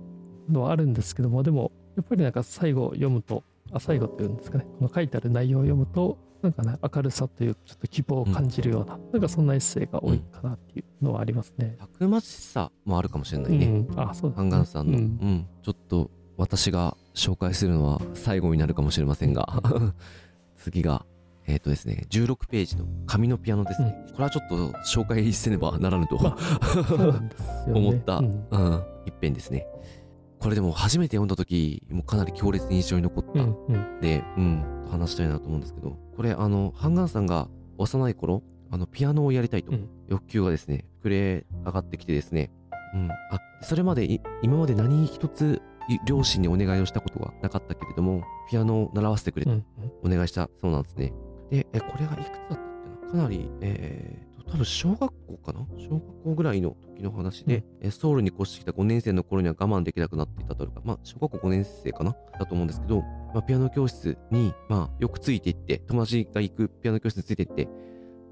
[0.49, 11.77] のはあるんですけども、でもやっぱりなんか最後読むと、あ最後というんですかね、この書いてある内容を読むと、なんかね、明るさというちょっと希望を感じるような、なんかそんなエッセイが多いかなっていうのはありますね。
[11.79, 13.67] たくましさもあるかもしれないね。
[13.67, 15.07] うん、あ、そうですハンガンさんの、ううん。
[15.07, 19.61] ん、ちょっと私が紹介するのは最後になるかもしれませんが、
[20.57, 21.05] 次が、
[21.49, 23.97] えっ、とですね、16ページの紙のピアノですね。
[24.13, 26.37] これはちょっと紹介せねばならぬと、ま
[26.87, 27.81] そうなんですよね。
[27.81, 28.31] 思った、ううん
[28.75, 29.67] ん、一編ですね。
[30.41, 33.41] これでも初めて読んだ時、もうかなり強烈に印象に残った。
[33.43, 34.01] うんうん。
[34.01, 39.89] で、うん、話したいなと思うんですけど、これ、あの、ハンガンさんが幼い頃、あの、ピアノをやりたいと、うん。
[40.09, 42.51] 欲求がですね、膨れ上がってきてですね、
[42.95, 43.17] うん、あ、
[43.63, 49.65] それまでい、今まで何一つ、い両親にお願いをしたことがなかったけれども、ピアノを習わせてくれとうん
[50.05, 51.15] お願いしたそうなんですね。
[51.51, 52.59] で、え、これがいくつだったっ
[53.01, 53.13] けな？
[53.13, 55.67] かなり、えーと、多分小学校かな？
[55.79, 63.03] 小学校ぐらいの時の話で、えソウルに越してきた5年生の頃には我慢できなくなっていたというか、まあ、小学校5年生かなだと思うんですけど、
[63.35, 67.69] まあ、ピアノ教室に、まあ、よくついていって、友達が行くピアノ教室についていって、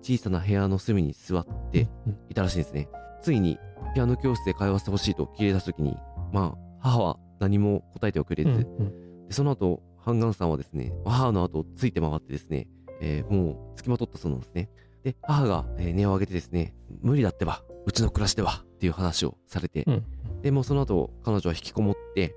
[0.02, 2.88] 小さな部屋の隅に座ってうんいたらしいんですね。
[3.22, 3.59] ついに、
[3.94, 5.96] ピアノ教室で通わせてほしいと切り出した時に、
[6.33, 12.68] まあ、母は何も答えてはくれず、うんうんでその後、ハンガンさんはですね、母の後をついて回ってですね、
[13.00, 14.70] えーもう付きまとったそうなんですね。
[15.07, 20.05] で、母が、えー音を上げてですね、無理だってば、うちの暮らしではっていう話をされて、うん
[20.42, 22.35] で、もうその後、彼女は引きこもって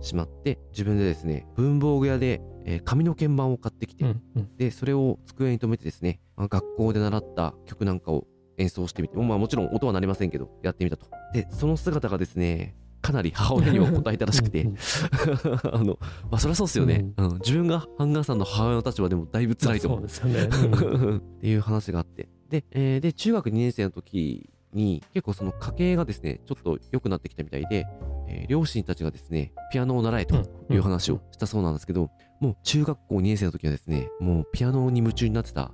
[0.00, 8.26] しまって、自分でですね、文房具屋で、えー紙の鍵盤を買ってきて、うんうんで、それを机に留めてですね、まあ学校で習った曲なんかを
[8.58, 11.06] 演奏してみて、まあもちろん音は鳴りませんけど、やってみたと。
[11.32, 14.78] で、その姿がですね、かなり母親には応えたらしくてうん、う ん
[15.74, 15.98] あの、
[16.30, 17.06] まあそりゃそうっすよね。
[17.16, 20.00] うん自分がハンガーさんの母親の立場でもだいぶ辛いと思う。
[20.00, 20.74] まあそうですよね。
[20.82, 22.28] うん っていう話があって。
[22.50, 27.86] で、えーで、中学2年生の時に、結構その家計がですね、ちょっと良くなってきたみたいで、
[28.28, 30.36] えー両親たちがですね、ピアノを習えと
[30.70, 35.72] いう話をしたそうなんですけど、もう中学校2年生の時はですね、もうピアノに夢中になってた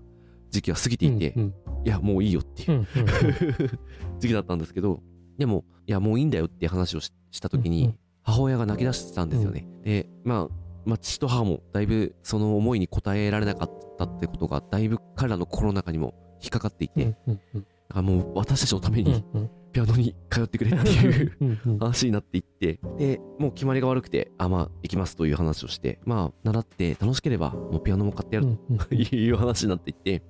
[0.50, 2.86] 時期は過ぎていて、うんいや、もういいよっていううんうん
[4.18, 5.02] 時期だったんですけど、
[5.38, 9.66] でも、いや、もういいんだよって話をしした時に母親が泣き出したんですよね。
[9.82, 10.54] で、まあ、
[10.86, 17.62] まあ、父と母もだいぶその思いに応えられなかったってことが、だいぶ彼らの心の中にも引っかかっていて、だうんうん。
[17.62, 19.50] からもう私たちのためうんにうん。
[19.72, 28.56] ピアノに通ってくれっていう話になっていって、で、もう決まりが悪くて、あ、まあ、行きますという話をして、まあ、習って楽しければ、もうピアノも買ってやる
[28.88, 30.22] という話になっていって、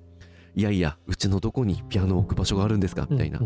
[0.55, 3.39] いやいや、うちのどこにピアノを置く場所があるんですかみたいな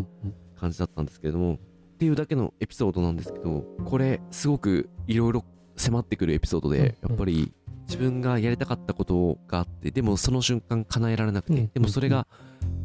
[0.60, 1.58] 感じだったんですけれども、っ
[1.98, 5.44] ていうだけのエピソードなんですけど、これ、すごくいろいろ
[5.76, 7.10] 迫ってくるエピソードで、うん。
[7.10, 7.52] やっぱり
[7.88, 11.72] 自分がやりたかったことがあってでもその瞬間叶えられなくて、うん。
[11.74, 12.28] でもそれが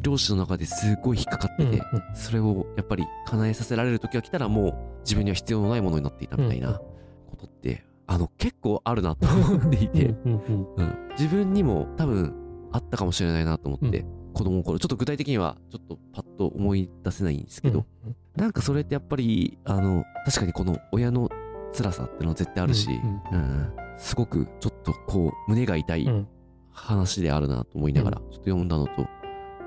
[0.01, 2.15] 両親の中ですごい引っかかってて、うん。
[2.15, 6.81] それをやっぱり叶えさせられる時が来たらもう自分には必要のないものになっていたみたいな
[7.29, 10.65] ことって、あの結構あるなと思っていて、うん。
[11.11, 12.33] 自分にも多分
[12.71, 21.29] あったかもしれないなと思って、う子供の頃ちょっと具体的にはちょっとパッと思い出せないんですけど、うんなんかそれってやっぱりあの確かにこの親の
[21.73, 22.89] 辛さってのは絶対あるし、
[23.31, 23.73] うんうん。
[23.97, 26.27] すごくちょっとこう胸が痛いうん。
[26.75, 29.07] 話であるなと思いながらちょっと読んだのと、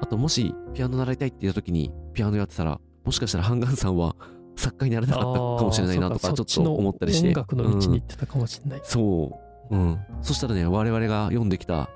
[0.02, 4.14] あともしピアノ習いたいって言った時にピアノやってたらもしかしたらハンガンさんは
[4.57, 7.28] 作家になれなかったかもしれないなとかちょっと思ったりして。
[7.28, 8.81] 音楽の道に行ってたかもしれない。
[8.85, 11.88] そう、うん、そしたらね我々が読んできた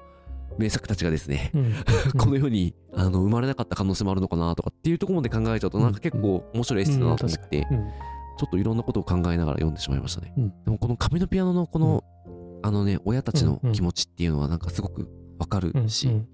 [0.58, 1.74] 名作たちがですね、うん。
[2.18, 7.88] この世にあの生まれなかった可能性もあるのかなとかっていうところまで考えちゃうとなんか結構面白いエッセイだなと思って、うん
[8.38, 10.32] ちょっといろんなことを考えながら読んでしまいましたね。
[10.36, 10.48] うん。
[10.64, 12.02] でもこの紙のピアノのこの、
[12.62, 16.28] あのね、親たちの気持ちっていうのはなんかすごくわかるうんし、うん。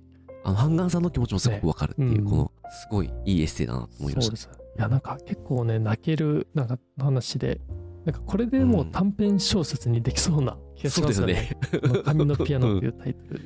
[0.44, 4.37] あの、ハンガンさんの気持ちもすごくわかるっていう、ねこの、すごいいいエッセイだなと思いました。
[4.37, 4.61] そうです。
[4.78, 7.61] いや、なんか結構ね、泣けるなんか話で、
[8.04, 11.57] なんかこれでもう短編小説にできそうな気がしますよね。
[11.83, 13.40] この紙のピアノっていうタイトル。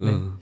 [0.00, 0.40] うん。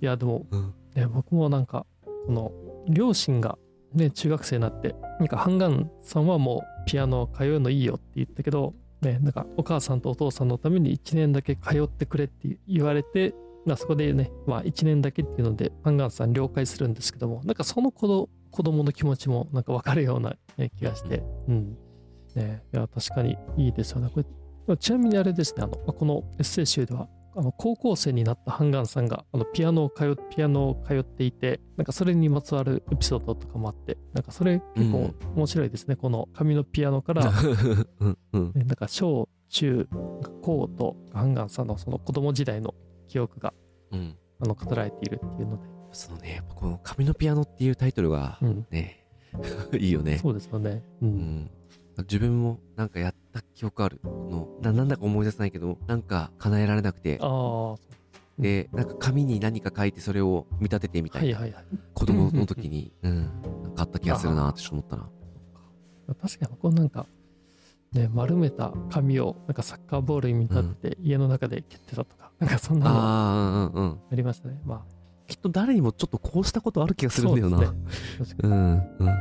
[0.00, 0.74] いや、でも、うん。
[0.94, 1.86] ね、僕もなんか、
[2.26, 2.52] この
[2.88, 3.58] 両親が
[3.92, 21.76] ね、中学生になって、なんかハンガンさんはもうピアノ通うのいいよって言ったけど、ね、なんかお母さんとお父さんのために1年だけ通ってくれって言われて、まあ、そこでね、まあ、1年だけっていうので、ハンガンさん了解するんですけども、なんかその子ど子供の気持ちもなんか分かるような、ね、気がして、うん。
[22.34, 24.10] ね、いや、確かにいいですよね。
[24.12, 24.22] こ
[24.68, 35.96] れちなみにあれですね、あのこのエッセイ集では、あの高校生になったハンガンさんがあのピアノを通っピアノを通っていて、なんかそれにまつわるエピソードとかもあって、なんかそれ結構面白いですね。
[35.96, 37.30] この紙のピアノから、
[38.00, 38.18] うん。
[38.32, 38.52] うん。
[38.54, 39.86] ねなんか小中
[40.40, 42.74] 高とハンガンさんのその子供時代の
[43.06, 43.52] 記憶が
[43.92, 44.16] うん。
[44.40, 49.06] あの語られているっていうので、そのね、この紙のピアノっていうタイトルがうん、ね、
[49.78, 50.18] いいよね。
[50.18, 50.82] そうですよね。
[51.02, 51.50] う、うんん。
[52.02, 54.00] 自分もなんかやった記憶ある。
[54.02, 54.10] こ
[54.62, 57.20] のななんだか思い出せないけど、なんか叶えられなくて、
[58.38, 61.64] で、なんか紙に何か書いてそれを見立ててみたな、はいいはいはい。
[61.94, 63.22] 子供の時に、うん、
[63.62, 65.08] なんかあった気がするなって思ったな。
[66.20, 67.06] 確かにこうなんか、
[67.92, 74.14] ね、丸めた紙をなんかサッカーボールに見立てて家の中で蹴ってたとか、なんかそんなのあ。
[74.14, 74.60] りましたね。
[74.64, 77.58] まあ、きっと誰にもちょっとこうしたことある気がするんだよな。
[77.58, 77.72] そうね
[78.18, 79.06] 確かうんうん。
[79.06, 79.12] で、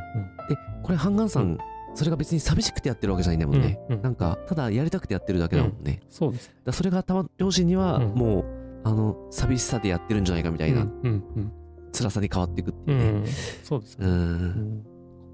[0.83, 1.57] これ、ハンガンさん、
[1.95, 3.79] それが別に寂しくてやってるわけじゃないんだもんね。
[3.89, 5.93] うんうんなんか、ただやりたくてやってるだけだもんね。
[5.93, 6.55] だかそうですね。
[6.65, 8.45] らそれがたま、両親には、うんもう、
[8.83, 11.51] あの、寂しさでやってるんじゃないかみたいな、うんうん
[11.97, 12.99] 辛さに変わっていくってうん。
[12.99, 13.19] いうね。
[13.19, 13.25] うん、
[13.63, 14.05] そうですね。
[14.05, 14.13] うん。
[14.13, 14.85] うん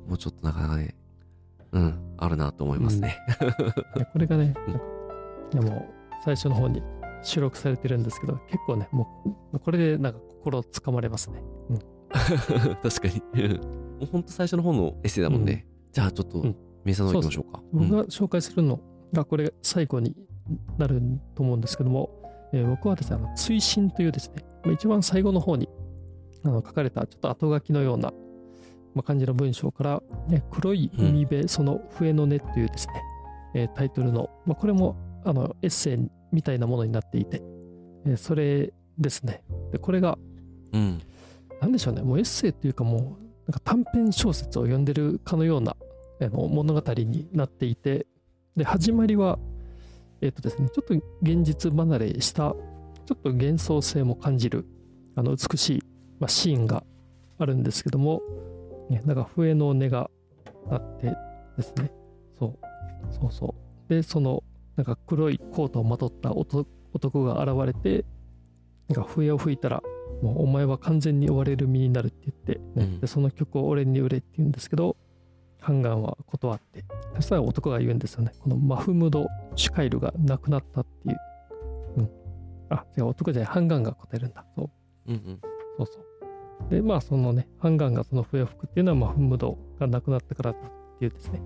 [0.07, 0.95] もうちょっとなかなかね、
[1.71, 3.17] うん、あるなと思いますね。
[3.95, 4.53] いやこれがね、
[5.55, 5.85] うんもう
[6.23, 6.83] 最初の方に
[7.23, 9.07] 収録されてるんですけど、結構ね、も
[9.53, 11.41] うこれでなんか心をつかまれますね。
[12.83, 13.43] 確かに。
[13.43, 15.65] うんもうほんと最初の方のエッセイだもんね。
[15.91, 17.61] じゃあちょっとうん、メイさんのきましょうか。
[17.73, 18.79] 僕が紹介するの
[19.13, 20.15] がこれ最後に
[20.77, 21.01] なる
[21.35, 22.09] と思うんですけども、
[22.53, 25.69] えー僕はですね、あの追伸というですね、まあ一番最後の方に
[26.43, 28.11] あの書かれたちょっと後書きのような、
[28.95, 32.93] まあ、感じの文章から、ね、黒い海辺その笛の音というですね、
[33.55, 37.41] えータイトルの、まあ、これもあのエッセイみたいなものになっていて、
[38.05, 39.43] えーそれですね。
[39.71, 40.17] で、これが
[40.73, 41.01] うん。
[41.61, 45.75] なんでしょうね、もうエッセイというかもう、なんか短編小説を読んでるかのような
[46.21, 48.07] あの物語になっていて、
[48.55, 49.39] で、始まりは、
[50.21, 52.55] えっ、とですね、ちょっと現実離れした、
[53.05, 54.65] ちょっと幻想性も感じる、
[55.15, 55.83] あの美しい、
[56.17, 56.85] まあ、シーンが
[57.39, 58.21] あるんですけども、
[58.89, 60.09] ね、なんか笛の音が
[60.69, 61.13] あって
[61.57, 61.91] ですね、
[62.39, 62.59] そう、
[63.13, 63.55] そうそ
[63.89, 63.93] う。
[63.93, 64.43] で、その、
[64.77, 68.05] なんか黒いコートをまとった男男が現れて、
[68.87, 69.83] なんか笛を吹いたら、
[70.21, 72.99] もうお前は完全に追われる身になるって言って、ねうん。
[72.99, 74.95] でその曲を俺に売れって言うんですけど
[75.59, 76.83] ハンガンは断って
[77.15, 78.31] そしたら男が言うんですよね。
[78.39, 81.17] このマフムド・シュカイルが亡くなったっていう、
[81.97, 82.09] うん、
[82.69, 84.45] あ違う男じゃないハンガンが答えるんだ。
[84.55, 84.69] そう。
[85.07, 85.39] うんうん。
[85.77, 86.69] そうそう。
[86.69, 90.61] でまあそのねハンガンがその笛を吹くっていうのはマフムドが亡くなったからだっ
[90.99, 91.41] ていうですね。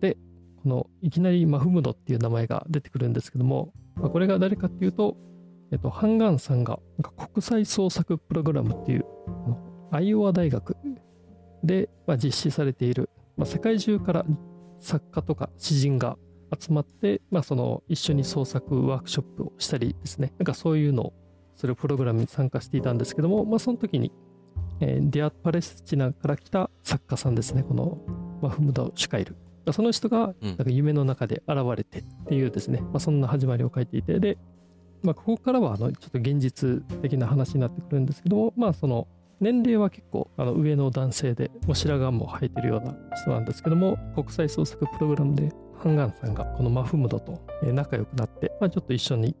[0.00, 0.16] で
[0.62, 5.16] このいきなりマフムドっていう名前が出てくるんですけども、まあ、これが誰かっていうと
[5.72, 6.78] えっと、ハンガンさんが
[7.32, 9.06] 国際創作プログラムっていう
[9.90, 10.76] アイオワ大学
[11.64, 14.26] で、まあ、実施されている、まあ、世界中から
[14.80, 16.18] 作家とか詩人が
[16.58, 20.34] 集まって、まあ、その一緒に創作ワークショップをしたりですね。
[20.38, 21.12] なんかそういうのを
[21.56, 24.12] するプログラムに参加していたんですけども、まあ、その時に、
[24.80, 27.62] えーディア・パレスチナから来た作家さんですね。
[27.62, 27.98] この
[28.42, 29.36] マフムド・シュカイル
[29.72, 30.48] その人がうん。
[30.48, 34.20] なんか夢の中で現れてっていうですね、まあ、そんな始まりを書いていて。
[34.20, 34.36] で
[35.02, 39.08] まあ、ここからはあのちょっと現実的な話になってくるんですけども、まあ、その
[39.40, 49.34] 年齢は結構あの上の男性でもう白髪も生えてるような人なんですけども国際創作プログラムでハンガンさんがこのマフムドと仲良くなって、まあ、ちょっと一緒に、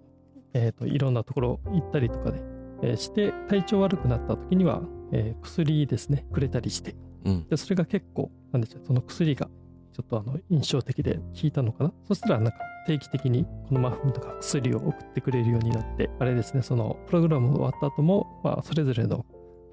[0.54, 2.42] えー、といろんなところ行ったりとかで、
[2.82, 4.82] えー、して体調悪くなった時には、
[5.12, 9.48] えー、薬ですねくれたりして、うん、でそれが結構なんでしょうその薬が
[9.92, 11.92] ちょっとあの印象的で効いたのかな？
[12.08, 19.24] そしたらなんか定期的にこのマフムとか薬を送ってくれるようになってあれですねそのプログラム終わった後も、まあ、それぞれの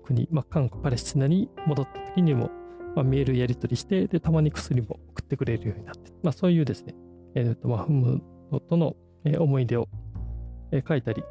[0.03, 2.51] 国、まあ、韓国パレスチナに戻った時にも、
[2.95, 6.95] まあ、メールやり取りしてでたまに薬も送ってくれるようになって、まあ、そういうですね、
[7.35, 8.21] えー、とマフム
[8.69, 8.95] との
[9.39, 9.87] 思い出を
[10.87, 11.23] 書いたり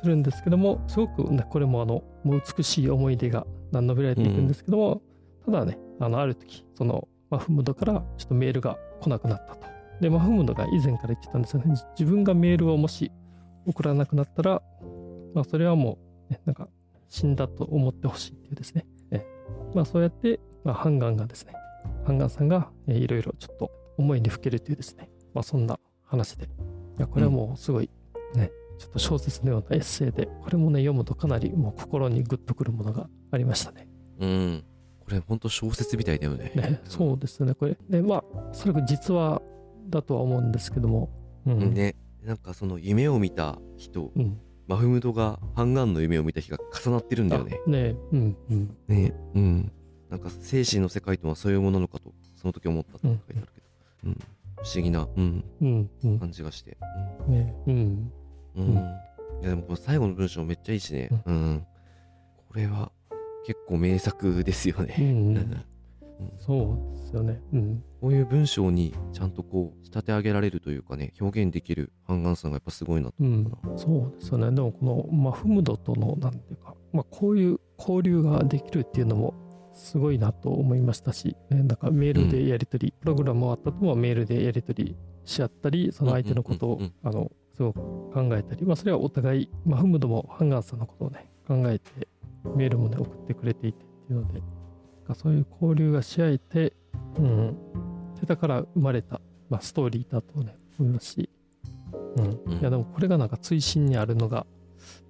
[0.00, 5.02] するんですけどもすごく、ね、これもあのもう美しい思い出が述べられていくんですけども、
[5.46, 9.66] うん、ただねあのある時そのマフムドからちょっとメールが来なくなったと。
[10.00, 11.74] で、マフムドが以前から言ってたんですよね。
[11.98, 13.12] 自分がメールをもし
[13.66, 14.62] 送らなくなったら、
[15.34, 16.68] まあ、それはもう、ね、なんか
[17.08, 18.86] 死んだと思ってほしいっていうですね。
[19.10, 19.26] え
[19.74, 21.52] まあ、そうやって、まあ、ハンガンがですね、
[22.04, 26.46] ハンガンさんが、いろいろちょっと思いにふけるというですね、まあ、そんな話で。
[26.46, 26.48] い
[26.98, 27.90] や、これはもうすごい
[28.34, 33.88] ね、うん、ちょっと小説のようなエッセイで、これもね、読むとかなりもう心にグッとくるものがありましたね。
[34.20, 34.64] うん。
[35.10, 36.52] これ本当小説みたいだよね。
[36.54, 37.54] ねそうですね。
[37.54, 39.42] これ、ね、まあ、おそらく実話
[39.88, 41.10] だとは思うんですけども。
[41.46, 44.38] うん、ね、なんかその夢を見た人、うん、
[44.68, 47.60] マフムドがハンガンの夢を見た日が重なってるんだよね。
[47.66, 48.76] ねうんうん。
[48.86, 49.72] ねうん。
[50.10, 53.66] なんか精神の世界とはそういうものなのかと、その時思ったって書いてあるけど。
[54.04, 54.18] うん、うん、
[54.62, 56.78] 不思議な、うん、うんうん、感じがして。
[57.26, 58.12] うん、ねうん。
[58.54, 58.74] うん。
[58.74, 61.08] いやでもこの最後の文章めっちゃいいしね。
[61.26, 61.66] うん。
[62.48, 62.92] これは
[63.50, 64.94] 結構名作ですよね。
[64.96, 65.64] うん、うん、
[66.38, 67.40] そうですよね。
[67.52, 74.52] うん、こういう文章にちゃんとこう仕立て上げられるというかね表現できるハンガンさんがやっぱすごいなと思うな、うん、そうですよね。
[74.52, 79.34] でもこの、まあ、フムドとのなんていうか、まあ、こういう交流ができるっていうのも
[79.74, 87.80] すごいなと思いましたし、ね、なんかメールでやり取り、うん、プログラム終わった後もメールでやり取りし合ったりその相手のことを、あのすごく
[88.12, 92.06] 考えたり、まあ、それはお互い、まあ、フムドもハンガンさんのことをね考えて
[92.56, 94.42] メールもね、送ってくれていてっていうので、
[95.14, 96.72] そういう交流がし合えて、
[97.18, 97.56] うん、
[98.26, 101.30] だから生まれた、まあ、ストーリーだとね、思いますし、
[102.16, 102.40] うん。
[102.46, 104.46] うん、いや、でもこれがなんか追伸にあるのが、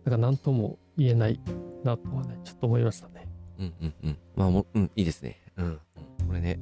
[0.05, 1.41] なんか何とも言えない
[1.85, 3.29] なとはね、ちょっと思いましたね。
[3.59, 4.19] うんうんうん。
[4.37, 5.41] まあも、うん、いいですね。
[5.57, 5.81] うん。
[6.27, 6.61] これね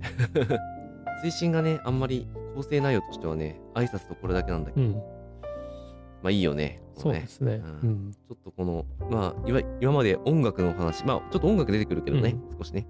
[1.23, 4.93] 追伸がね、あんまり構成内容としてはね、挨拶とこれだけなんだけど、うん
[6.21, 6.83] まあいいよね。
[6.99, 7.62] そうですね。
[7.82, 12.86] うん、ちょっとこの、まあ、いわ今まで音楽の話、まあちょっと音楽出てくるけどね、うん、少しね。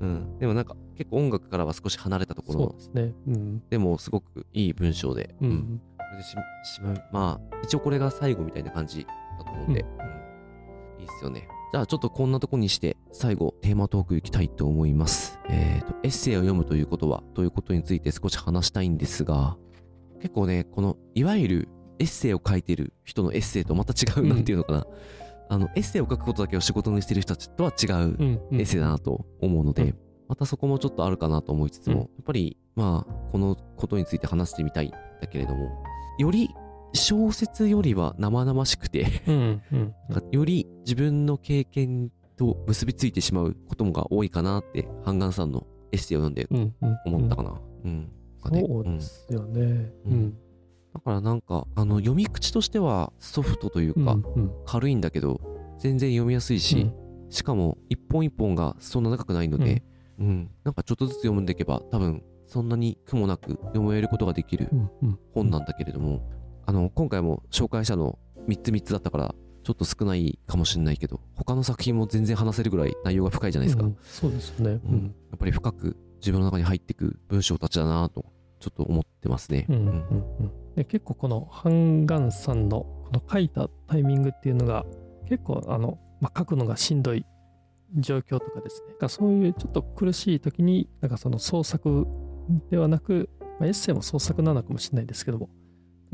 [0.00, 0.38] うん。
[0.38, 3.14] でもなんか結構音楽からは少し離れたところそうですね。
[3.28, 3.62] うん。
[3.68, 5.34] でもすごくいい文章で。
[5.40, 5.80] うん。
[5.96, 9.06] これでししままあ、一応これが最後みたいな感じ
[9.38, 11.02] だと思うんで、うん。
[11.02, 11.48] いいっすよね。
[11.72, 15.38] じゃあちょっとこんなとこにして最後テーマトークいきたいと思います。
[15.48, 19.56] えっ、ー、と、エッセイを読むということはということについて少し話したいんですが、
[20.20, 21.68] 結構ね、このいわゆる
[22.00, 24.86] エッセイを書いてる人のエッセイとまた違う、なんていうのかな。
[25.50, 28.16] あの、エッセイを書くことだけを仕事にしてる人たちとは違う
[28.52, 29.94] エッセイだなと思うので、
[30.28, 35.84] またそこもちょっとあるかなと思いつつも、やっぱり、まあ、このことについて話してみたいんだけれども、
[36.18, 36.48] より
[36.92, 39.06] 小説よりは生々しくて
[40.32, 46.48] より自分の経験と結びついてしまうこともが多いかなって、ハンガンさんのエッセイを読んで
[47.04, 47.60] 思ったかな。
[47.84, 48.08] うん、
[48.44, 49.92] そうですよね。
[50.06, 50.38] うん
[50.94, 54.16] だからなんか、あの、読み口としてはソフトというか、
[54.66, 55.40] 軽いんだけど、
[55.78, 56.90] 全然読みやすいし、
[57.30, 59.82] しかも一本一本がそんな長くないので、
[60.18, 64.68] うん、なんかちょっとずつ読んでいけば、多分そんなに苦もなく読めることができる
[65.32, 66.28] 本なんだけれども、
[66.66, 68.18] あの、今回も紹介したの
[68.48, 73.84] 3つ3つだったから、ちょっと少ないかもしれないけど、他の作品も全然話せるぐらい内容が深いじゃないですか。
[73.84, 75.14] うん、そうですね、うん。
[75.30, 78.24] やっぱり深く自分の中に入っていく文章たちだなと、
[78.58, 79.66] ちょっと思ってますね。
[79.68, 79.76] うん。
[79.76, 79.88] うんう
[80.44, 84.84] んで結構このハンガンさんのこの書いたタイミングっていうのが
[85.28, 87.26] 結構あの、まあ、書くのがしんどい
[87.96, 89.08] 状況とかですね。
[89.08, 92.06] そういうちょっと苦しい時になんかその創作
[92.70, 95.48] ではなく、まあ、エッセイも創作なのかもしれないですけども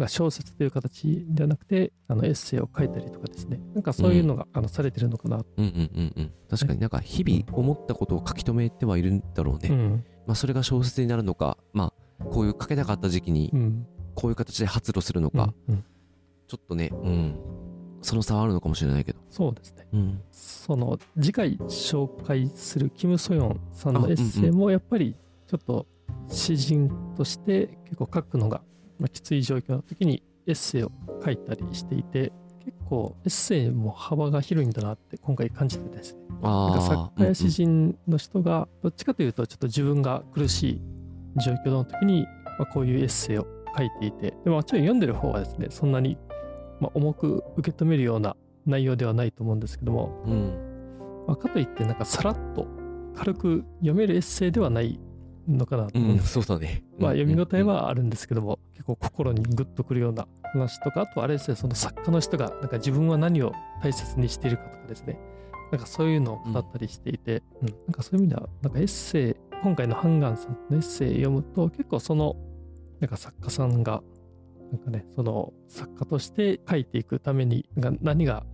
[0.09, 3.61] 小説という形ではなくてあのエッセイを書いたりとかですね。
[3.75, 5.37] なんかそういうのが、うん、あのされてるのかな。
[5.37, 6.33] うんうんうんうん。
[6.49, 13.51] 確かになんか日々思ったことを書き留めてはいるんだろうね、うん、まあそれが小説になるのかまあこういう書けなかった時期に
[14.17, 15.85] こういう形で発露するのか、うんうん、
[16.49, 17.39] ちょっとね、うん、
[18.03, 19.21] その差はあるのかもしれないけど。
[19.31, 19.87] そうですね。
[19.93, 25.15] うん、その次回紹介するキム・ソヨンさんのエッセイもやっぱり
[25.47, 25.87] ちょっと
[26.29, 28.63] 詩人として結構書くのが
[29.13, 30.91] きつい状況の時にエッセイを
[31.25, 32.33] 書いたりしていて
[32.65, 36.21] 結構エッセイも幅が広いんだなって今回感じてですね。
[36.43, 40.81] あなんか作あ家や詩人の人がどっちかというとちょっと自分が苦しい
[41.45, 42.27] 状況の時に、
[42.59, 43.47] まあ、こういうエッセイを
[43.77, 46.17] 書いていてでももちろん読んでる方はですねそんなに、
[46.81, 50.33] まあ、重く受け止めるような内容ではないと思うんですけども、うん。
[50.33, 50.67] うん
[51.27, 52.67] まあ、かといってなんかさらっと
[53.15, 55.01] 軽く読めるエッセイではない
[55.49, 56.85] のかなとうんそうだね。
[56.99, 63.53] まあ読み応えうんはあるんですけども、結構心にグッとくるような話とかあとあれですねその作家の人がなんか自分は何を
[63.83, 65.19] 大切にしているかとかですね。
[65.73, 67.69] なんかそういうのを語ったりしていて、うん。
[67.69, 72.37] なんかそういう意味ではなんかエッセイ今回のハンガンさんのエッセイ読むと結構その
[73.01, 74.03] なんか作家さんが
[74.73, 77.69] なんかねその作家として書いていくために
[78.01, 78.45] 何が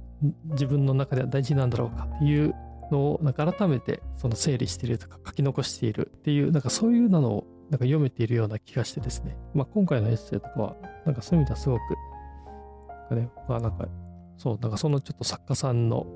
[0.51, 2.55] 自分の中では大事なんだろうかっていう
[2.91, 10.77] のをなんか改めてその整理しているとか書き残しているっていうなんかそういうのをなんか読めているような気がしてですね、まあ、今回のエッセイとかは
[11.07, 11.81] なんかそういう意味ではすごく
[12.89, 13.89] なんかね僕はなんか
[14.37, 16.07] そうなんかそのちょっと作家さんの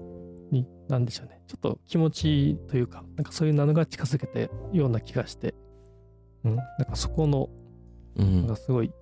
[0.51, 4.51] になんでしょうねちょっと気持ちというかなんかそういうのが近づけたよ
[4.87, 5.55] うな気がして、
[6.45, 7.49] うん、なんかそこの
[8.17, 8.47] うん。
[8.47, 8.93] なんかすごい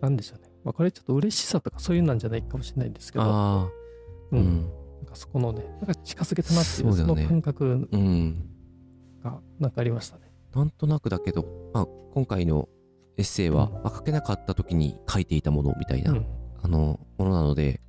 [0.00, 3.64] なんでしょうね、まあ、これちょっと嬉しさとかそういうなんじゃないかもしれないんですけど、ああ。
[4.32, 4.42] う、うん。
[4.42, 8.48] んなんかそこのねなんか近づけたなっていうその感覚うん。
[9.22, 10.32] がなんかありましたね。
[10.54, 12.68] なんとなくだけど、まあ、今回の
[13.16, 13.72] エッセイは、うん。
[13.74, 16.26] まあ書けなかった時に書いていたものみたいな、うん。
[16.62, 17.80] あのものなので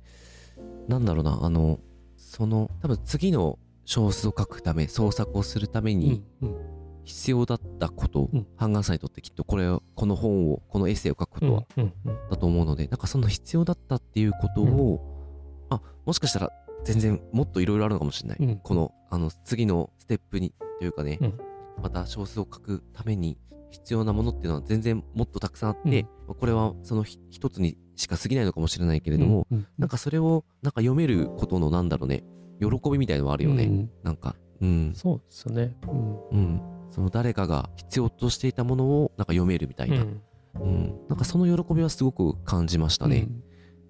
[0.88, 1.78] なんだろうなあの
[2.16, 8.46] その多分次の小説を書くため創作をするためにうんうん必要だったこと、うん。
[8.56, 16.50] ハンガンさんにとってきっとこれをこの本をこのエッセイを書くことはうんうんだと思うので、なんかその必要だったっていうことを、あもしかしたら
[16.84, 18.56] 全然もっといろいろあるのかもしれない、うん。
[18.58, 21.38] このあの次のステップにというかね、うん。
[21.82, 23.38] また小説を書くために
[23.70, 29.66] 必要なものっていうのは全然もっとたくさんあって、まあこれはそのひ一つにしか過ぎないのかもしれないけれども、うんうん。
[29.78, 32.24] なんかそれをなんか読めることのなんだろうね
[32.60, 33.90] 喜びみたいのはあるよね、うん。
[34.02, 34.92] なんかうん。
[34.94, 35.76] そうですよね。
[35.88, 36.28] うん。
[36.30, 36.62] うん
[36.92, 40.22] その誰かが必要としていたものをなんか読めるみたいな、うん。
[40.60, 41.00] うん。
[41.08, 43.28] なんかその喜びはすごく感じましたね。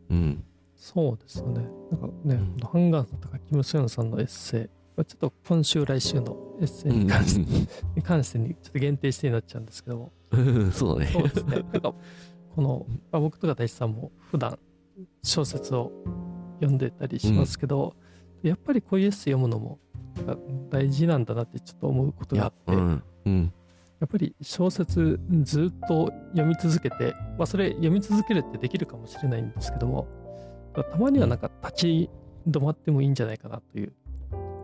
[0.09, 0.17] うん。
[0.17, 0.45] うん。
[0.77, 1.69] そうですよね。
[1.91, 2.57] なんかね、うん。
[2.61, 4.61] ハンガーさんとかキム・スヨンさんのエッセイ、
[4.97, 9.97] まあちょっと今週来週のエッセイに関して, に関してにちょっと限定してになっちゃうんですけど。
[9.99, 10.71] も、うん。
[10.71, 11.11] そうだね。
[11.13, 11.63] そうですね。
[11.73, 11.81] なんか
[12.55, 14.59] この、まあ、僕とか大志さんも普段
[15.23, 15.91] 小説を
[16.61, 17.97] 読んでたりしますけど、
[18.43, 19.79] やっぱりこういうエッセイ読むのも
[20.71, 23.53] 大事なんだなってちょっと思うこといがあって、やうんうん。
[24.01, 30.09] やっぱり小説ずっと読み続けて、まあ、それ読み続けるってできるかもしれないんですけども、
[30.75, 32.11] まあたまにはなんか立ち
[32.49, 33.93] 止まってもいいんじゃないかなという、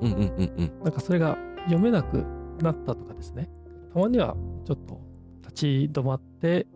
[0.01, 0.73] うんうんうんうん。
[0.83, 2.25] なんかそれが読めなく
[2.61, 3.49] なったとかですね、
[3.93, 5.01] たまにはちょっと
[5.43, 6.67] 立ち止まって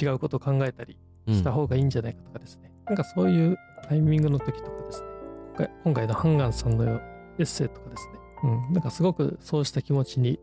[0.00, 0.96] 違うことを考えたり
[1.26, 1.34] うん。
[1.34, 5.08] した方がいいんじゃないかとかですね、なんかそういうタイミングの時とかですね、
[5.56, 7.00] 今回今回のハンガンさんの
[7.40, 8.12] エッセイとかですね、
[8.44, 10.38] うん、なんかすごくそうした気持ちに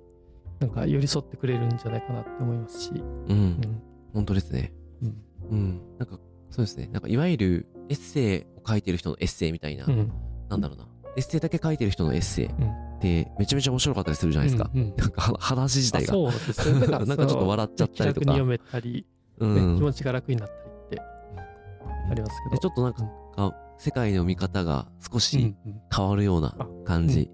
[0.59, 3.01] なんか寄り添ってくれるんじゃないかなって思いますし、うん。
[3.29, 3.81] うん。
[4.13, 4.73] 本当ですね。
[5.03, 5.15] うん。
[5.51, 5.81] うん。
[5.99, 6.19] なんか
[6.49, 6.89] そうですね。
[6.91, 10.11] なんかいわゆるエッセイを書いてる人のエッセイみたいな、うん。
[10.49, 10.87] なんだろうな。
[11.15, 12.99] エッセイだけ書いてる人のエッセイっうん。
[12.99, 14.95] てめちゃめちゃ面白かったりするじゃないですか、うんうん。
[14.97, 16.13] なんかは話自体が。
[16.13, 16.79] あそうですね。
[16.89, 18.25] なんかちょっと笑っちゃったりとか。
[18.25, 19.05] 気楽に読めたり、
[19.37, 22.55] うねん気持ちが楽になったりってありますけど。
[22.55, 23.03] でちょっとなんか、
[23.35, 25.55] あ世界の見方が少し
[25.95, 27.29] 変わるようなあ感じ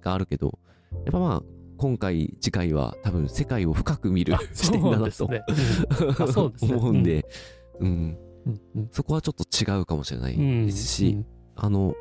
[0.00, 0.58] があるけど、
[1.04, 1.42] やっぱまあ
[1.76, 5.26] 今回次回は多分世界を深く見る視点だなと。
[5.26, 5.28] う
[6.62, 7.24] 思うんで、
[7.80, 8.18] うん。
[8.46, 8.60] うん。
[8.76, 11.24] うんそこはちょっと違うかもしれないうんですし、
[11.54, 11.94] あの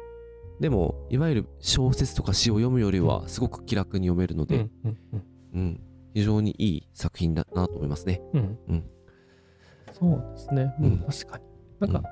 [0.60, 4.68] でもいわゆる小説とか詩を読むよりはすごく気楽に読めるので、
[6.14, 8.22] 非常にいい作品だなと思いますね。
[9.94, 10.74] そうですね。
[11.08, 11.46] 確かに。
[11.80, 12.04] なんか、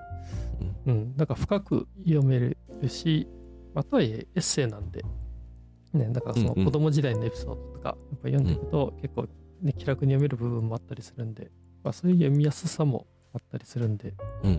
[0.86, 3.28] うん、なんか深く読めるし、
[3.74, 5.04] まあとはいえエッセイなんで、
[5.94, 6.66] ね、だからそのうんうん。
[6.66, 9.28] 子供時代のエピソードとか、やっぱ読んでいくと結構、
[9.62, 11.52] ね、気楽に読める部分もあったりするんで、
[11.84, 14.52] まあ、そういう読みやすさもあったりするんで、うん。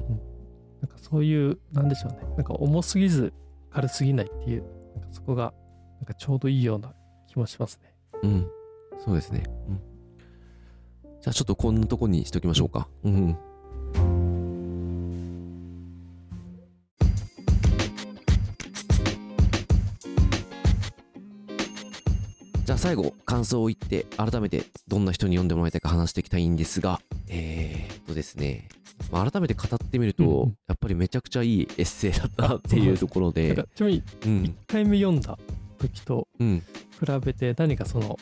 [0.81, 3.33] なんかそういう、なんでしょうね、なんか重すぎず
[3.71, 4.63] 軽すぎないっていう、
[4.95, 5.53] なんかそこが
[5.99, 6.95] なんかちょうどいいような
[7.29, 7.95] 気もしますね。
[8.23, 8.47] うん、
[8.99, 9.43] そうですね。
[9.69, 9.81] うん、
[11.21, 12.89] じゃあちょっとこんなとこにしときましょうか。
[13.05, 13.37] うん。
[13.95, 28.69] じゃあ最後、感想を言って、改めてどんな人に読んでもらいたいか話していきたいんですが、えーっとですね、
[29.11, 30.31] まあ、改めて語ってみると、うん。
[30.43, 33.55] うんやっぱりめちゃくちゃいいエッセイだったなっていうところで。
[33.57, 34.43] か、ちなみにうん。
[34.45, 35.39] 1、回目読んだ
[35.79, 36.63] 時とうん、
[37.01, 38.19] 比べて何かその、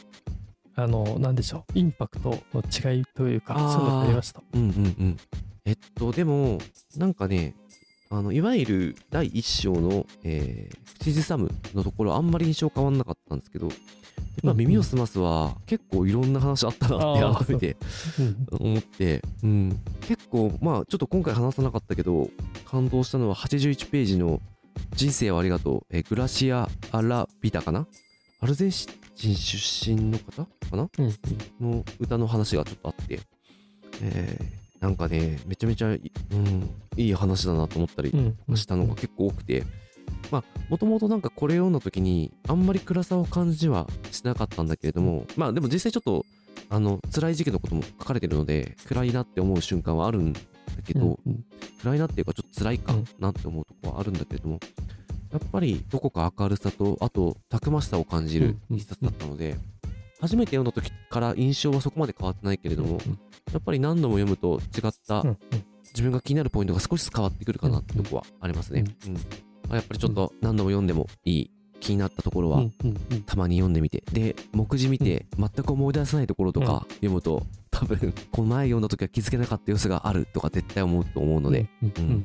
[0.76, 4.42] あの、なんでしょう、インパクトの違いというか、そういうのありました？
[4.52, 4.70] うんうんう
[5.04, 5.16] ん。
[5.64, 6.58] えっと、でも、
[6.96, 7.54] なんかね、
[8.14, 13.74] ああのいわゆる第1章の、えー、口ずさむのところあんまり印象変わんなかったんですけど、やっ
[14.44, 17.76] ぱ耳をすますは結構いろんな話あったなって改めて
[18.52, 22.30] 思って、うん、結構まあちょっと今回話さなかったけど
[22.64, 24.40] 感動したのは81ページの
[24.94, 27.86] 「人生をありがとう」えグラシア・アラビタかな？
[28.40, 28.88] アルゼンチ
[29.30, 31.14] ン出身の方かな、うん。
[31.60, 33.20] の歌の話がちょっとあって、
[34.02, 38.12] えー、なんかねめちゃめちゃ、うん、いい話だなと思ったり
[38.54, 39.64] したのが結構多くて、
[40.30, 46.26] まあもともとなんかこれ読んだ時にあんまり暗さを感じはしなかったんだけれどもまあでも実際ちょっと
[46.68, 50.40] あの辛い時期のことも書かれてるので暗いなって思う瞬間はあるんだ
[50.86, 51.44] けど、うんうん、
[51.80, 54.60] 暗いなっていうかちょっと辛いかなって思うとこはあるんだけれども、
[55.32, 59.56] やっぱりどこか明るさとあとたくましさを感じる一冊だったので、
[60.24, 62.98] 初めて読んだ時から印象はそこまで変わってないけれども、
[63.52, 65.22] やっぱり何度も読むと違った
[65.88, 68.84] 自分が気になるポイントが少しずつ変わってくるかなってとこはありますね。
[69.06, 69.74] うん。
[69.74, 72.64] やっぱりちょっと何度も読んでもいい気になったところは
[73.26, 74.02] たまに読んでみて。
[74.12, 82.24] で目次見て全く思い出せないところとか読むと多分この前読んだ時は気づけなかった様子があるとか絶対思うと思うので、うん、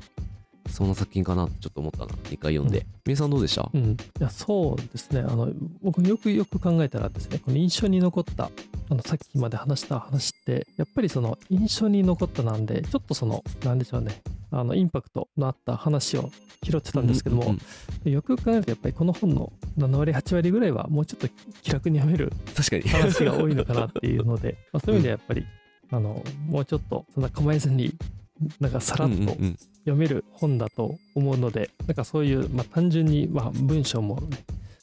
[0.69, 2.05] そんな作品かなってちょっと思ったな。
[2.05, 2.85] 2回読んで。
[3.05, 5.21] み、う、さんどうでした、うん、いやそうですね。
[5.21, 5.49] あの
[5.81, 8.51] 僕よくよく考えたらですねこの印象に残った
[8.89, 14.21] あのさっきまで話した話ってやっぱりその印象に残ったなんでちょっとそのなんでしょうね。
[14.51, 16.31] あのインパクトのあった話を
[16.63, 17.59] 拾ってたんですけども、うん
[18.05, 21.27] うん、よく考えるとやっぱりこの本の7割8割ぐらいはもうちょっと
[21.61, 25.45] 気楽に読める話が多いのかなっていうので まあそういう意味ではやっぱり、
[25.91, 27.93] あのもうちょっとそんな構えずに
[28.59, 29.15] なんかさらっと
[29.89, 34.37] 読める本だと思うので、なんかそういう、まあ、単純に、まあ、文章も、ね、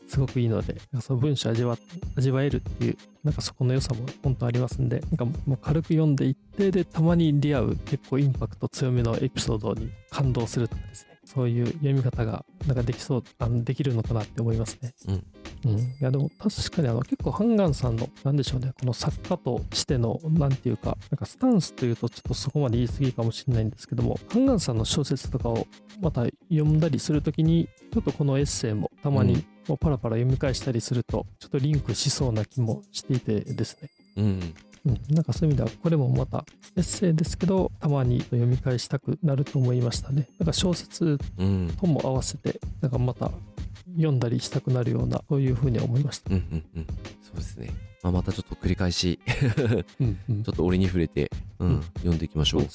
[0.09, 1.77] すごくいいので、その文章味わ
[2.17, 14.95] 味わえるっていう、なんかそこの良さも本当ありますんで、なんかもう軽く読んでいって、で、たまに出会う結構インパクト強めのエピソードに感動するとかですね、そういう読み方がなんかできそう、あのできるのかなって思いますね。
[15.09, 15.25] うん。
[15.67, 25.67] うん、いやでも確かにあの結構ハンガンさんの何でしょうねこの作家としての何て言うかなんかスタンスというとちょっとそこまで言い過ぎかもしれないんですけどもハンガンさんの小説とかを
[26.01, 33.91] また読んだりするときにちょっとこのエッセイもたまにもうパラパラ読み返したりするとちょっとリンクしそうな気もしていてですね。
[34.17, 34.55] うん
[34.87, 36.45] うん、なんかそういう意味ではこれもまた
[36.77, 40.29] エッセイですけどたまに読み返したくなると思いましたね。
[40.39, 41.19] なんか小説
[41.81, 43.31] とも合わせてなんかまた
[43.95, 46.35] 読んだりしたくなるようなそういうふうに思いました。
[46.35, 46.87] うんうんうん、
[47.23, 47.73] そうですね。
[48.03, 49.19] まあ、またちょっと繰り返し
[49.99, 52.63] うんうん、ちょっと折に触れて、うん、うん、読んでいきましょう。
[52.63, 52.71] うね、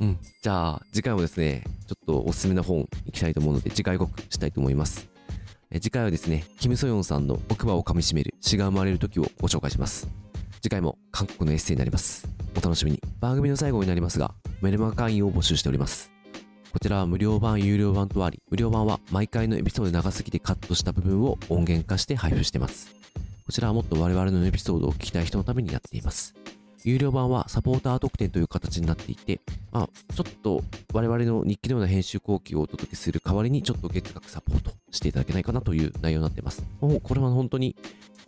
[0.00, 5.08] うん、うん、じゃあ次回もですね、ちょっとおすすめの本いきたいと思うので次回予告したいと思います。
[5.72, 10.08] え次回はですね、キム・ソヨンさんの奥歯を噛みしめる血が生まれる時をご紹介します。
[10.62, 12.28] 次回も韓国のエッセイになります。
[12.56, 13.00] お楽しみに。
[13.20, 16.10] 番組の最後になりますが、メルマガ会員を募集しております。
[16.72, 22.94] こちらは無料版、有料版とあり、無料版は毎回のエピソード長すぎてカットした部分を音源化して配布してます。
[23.44, 26.34] こちらはもっと我々のエピソードを聞きたい人のためにやっています。
[26.84, 29.40] 有料版はサポーター特典という形になっていて、
[29.72, 30.62] まあ、ちょっと
[30.92, 36.62] 我々の日記のような編集後期をお届けする代わりにちょっと月額サポートしていただけないかなという内容になっています。
[36.80, 37.74] もうこれは本当に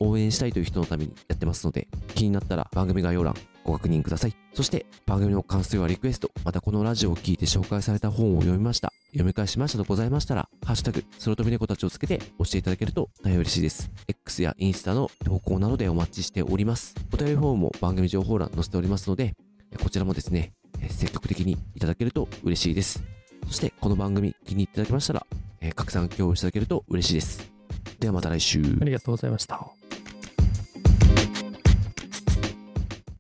[0.01, 1.87] 応援したいという人のためにやってますので、
[2.17, 4.37] 気になったら番組概要欄ご確認ください。
[4.55, 13.91] そして番組の感想やリクエスト、またこのラジオを聞いて紹介された本を読みました、読み返しましたとございましたら、ハッシュタグ、空飛び猫たちをつけて押していただけると大変嬉しいです。
[14.09, 16.95] X やインスタの投稿などでお待ちしております。
[17.13, 19.35] お便りフォームも番組情報欄載せておりますので、
[19.83, 20.53] こちらもですね、
[20.91, 23.03] 積極的にいただけると嬉しいです。
[23.47, 25.27] そしてこの番組気に入っていただけましたら、
[25.75, 27.51] 拡散共有していただけると嬉しいです。
[27.99, 28.61] ではまた来週。
[28.81, 29.82] ありがとうございました。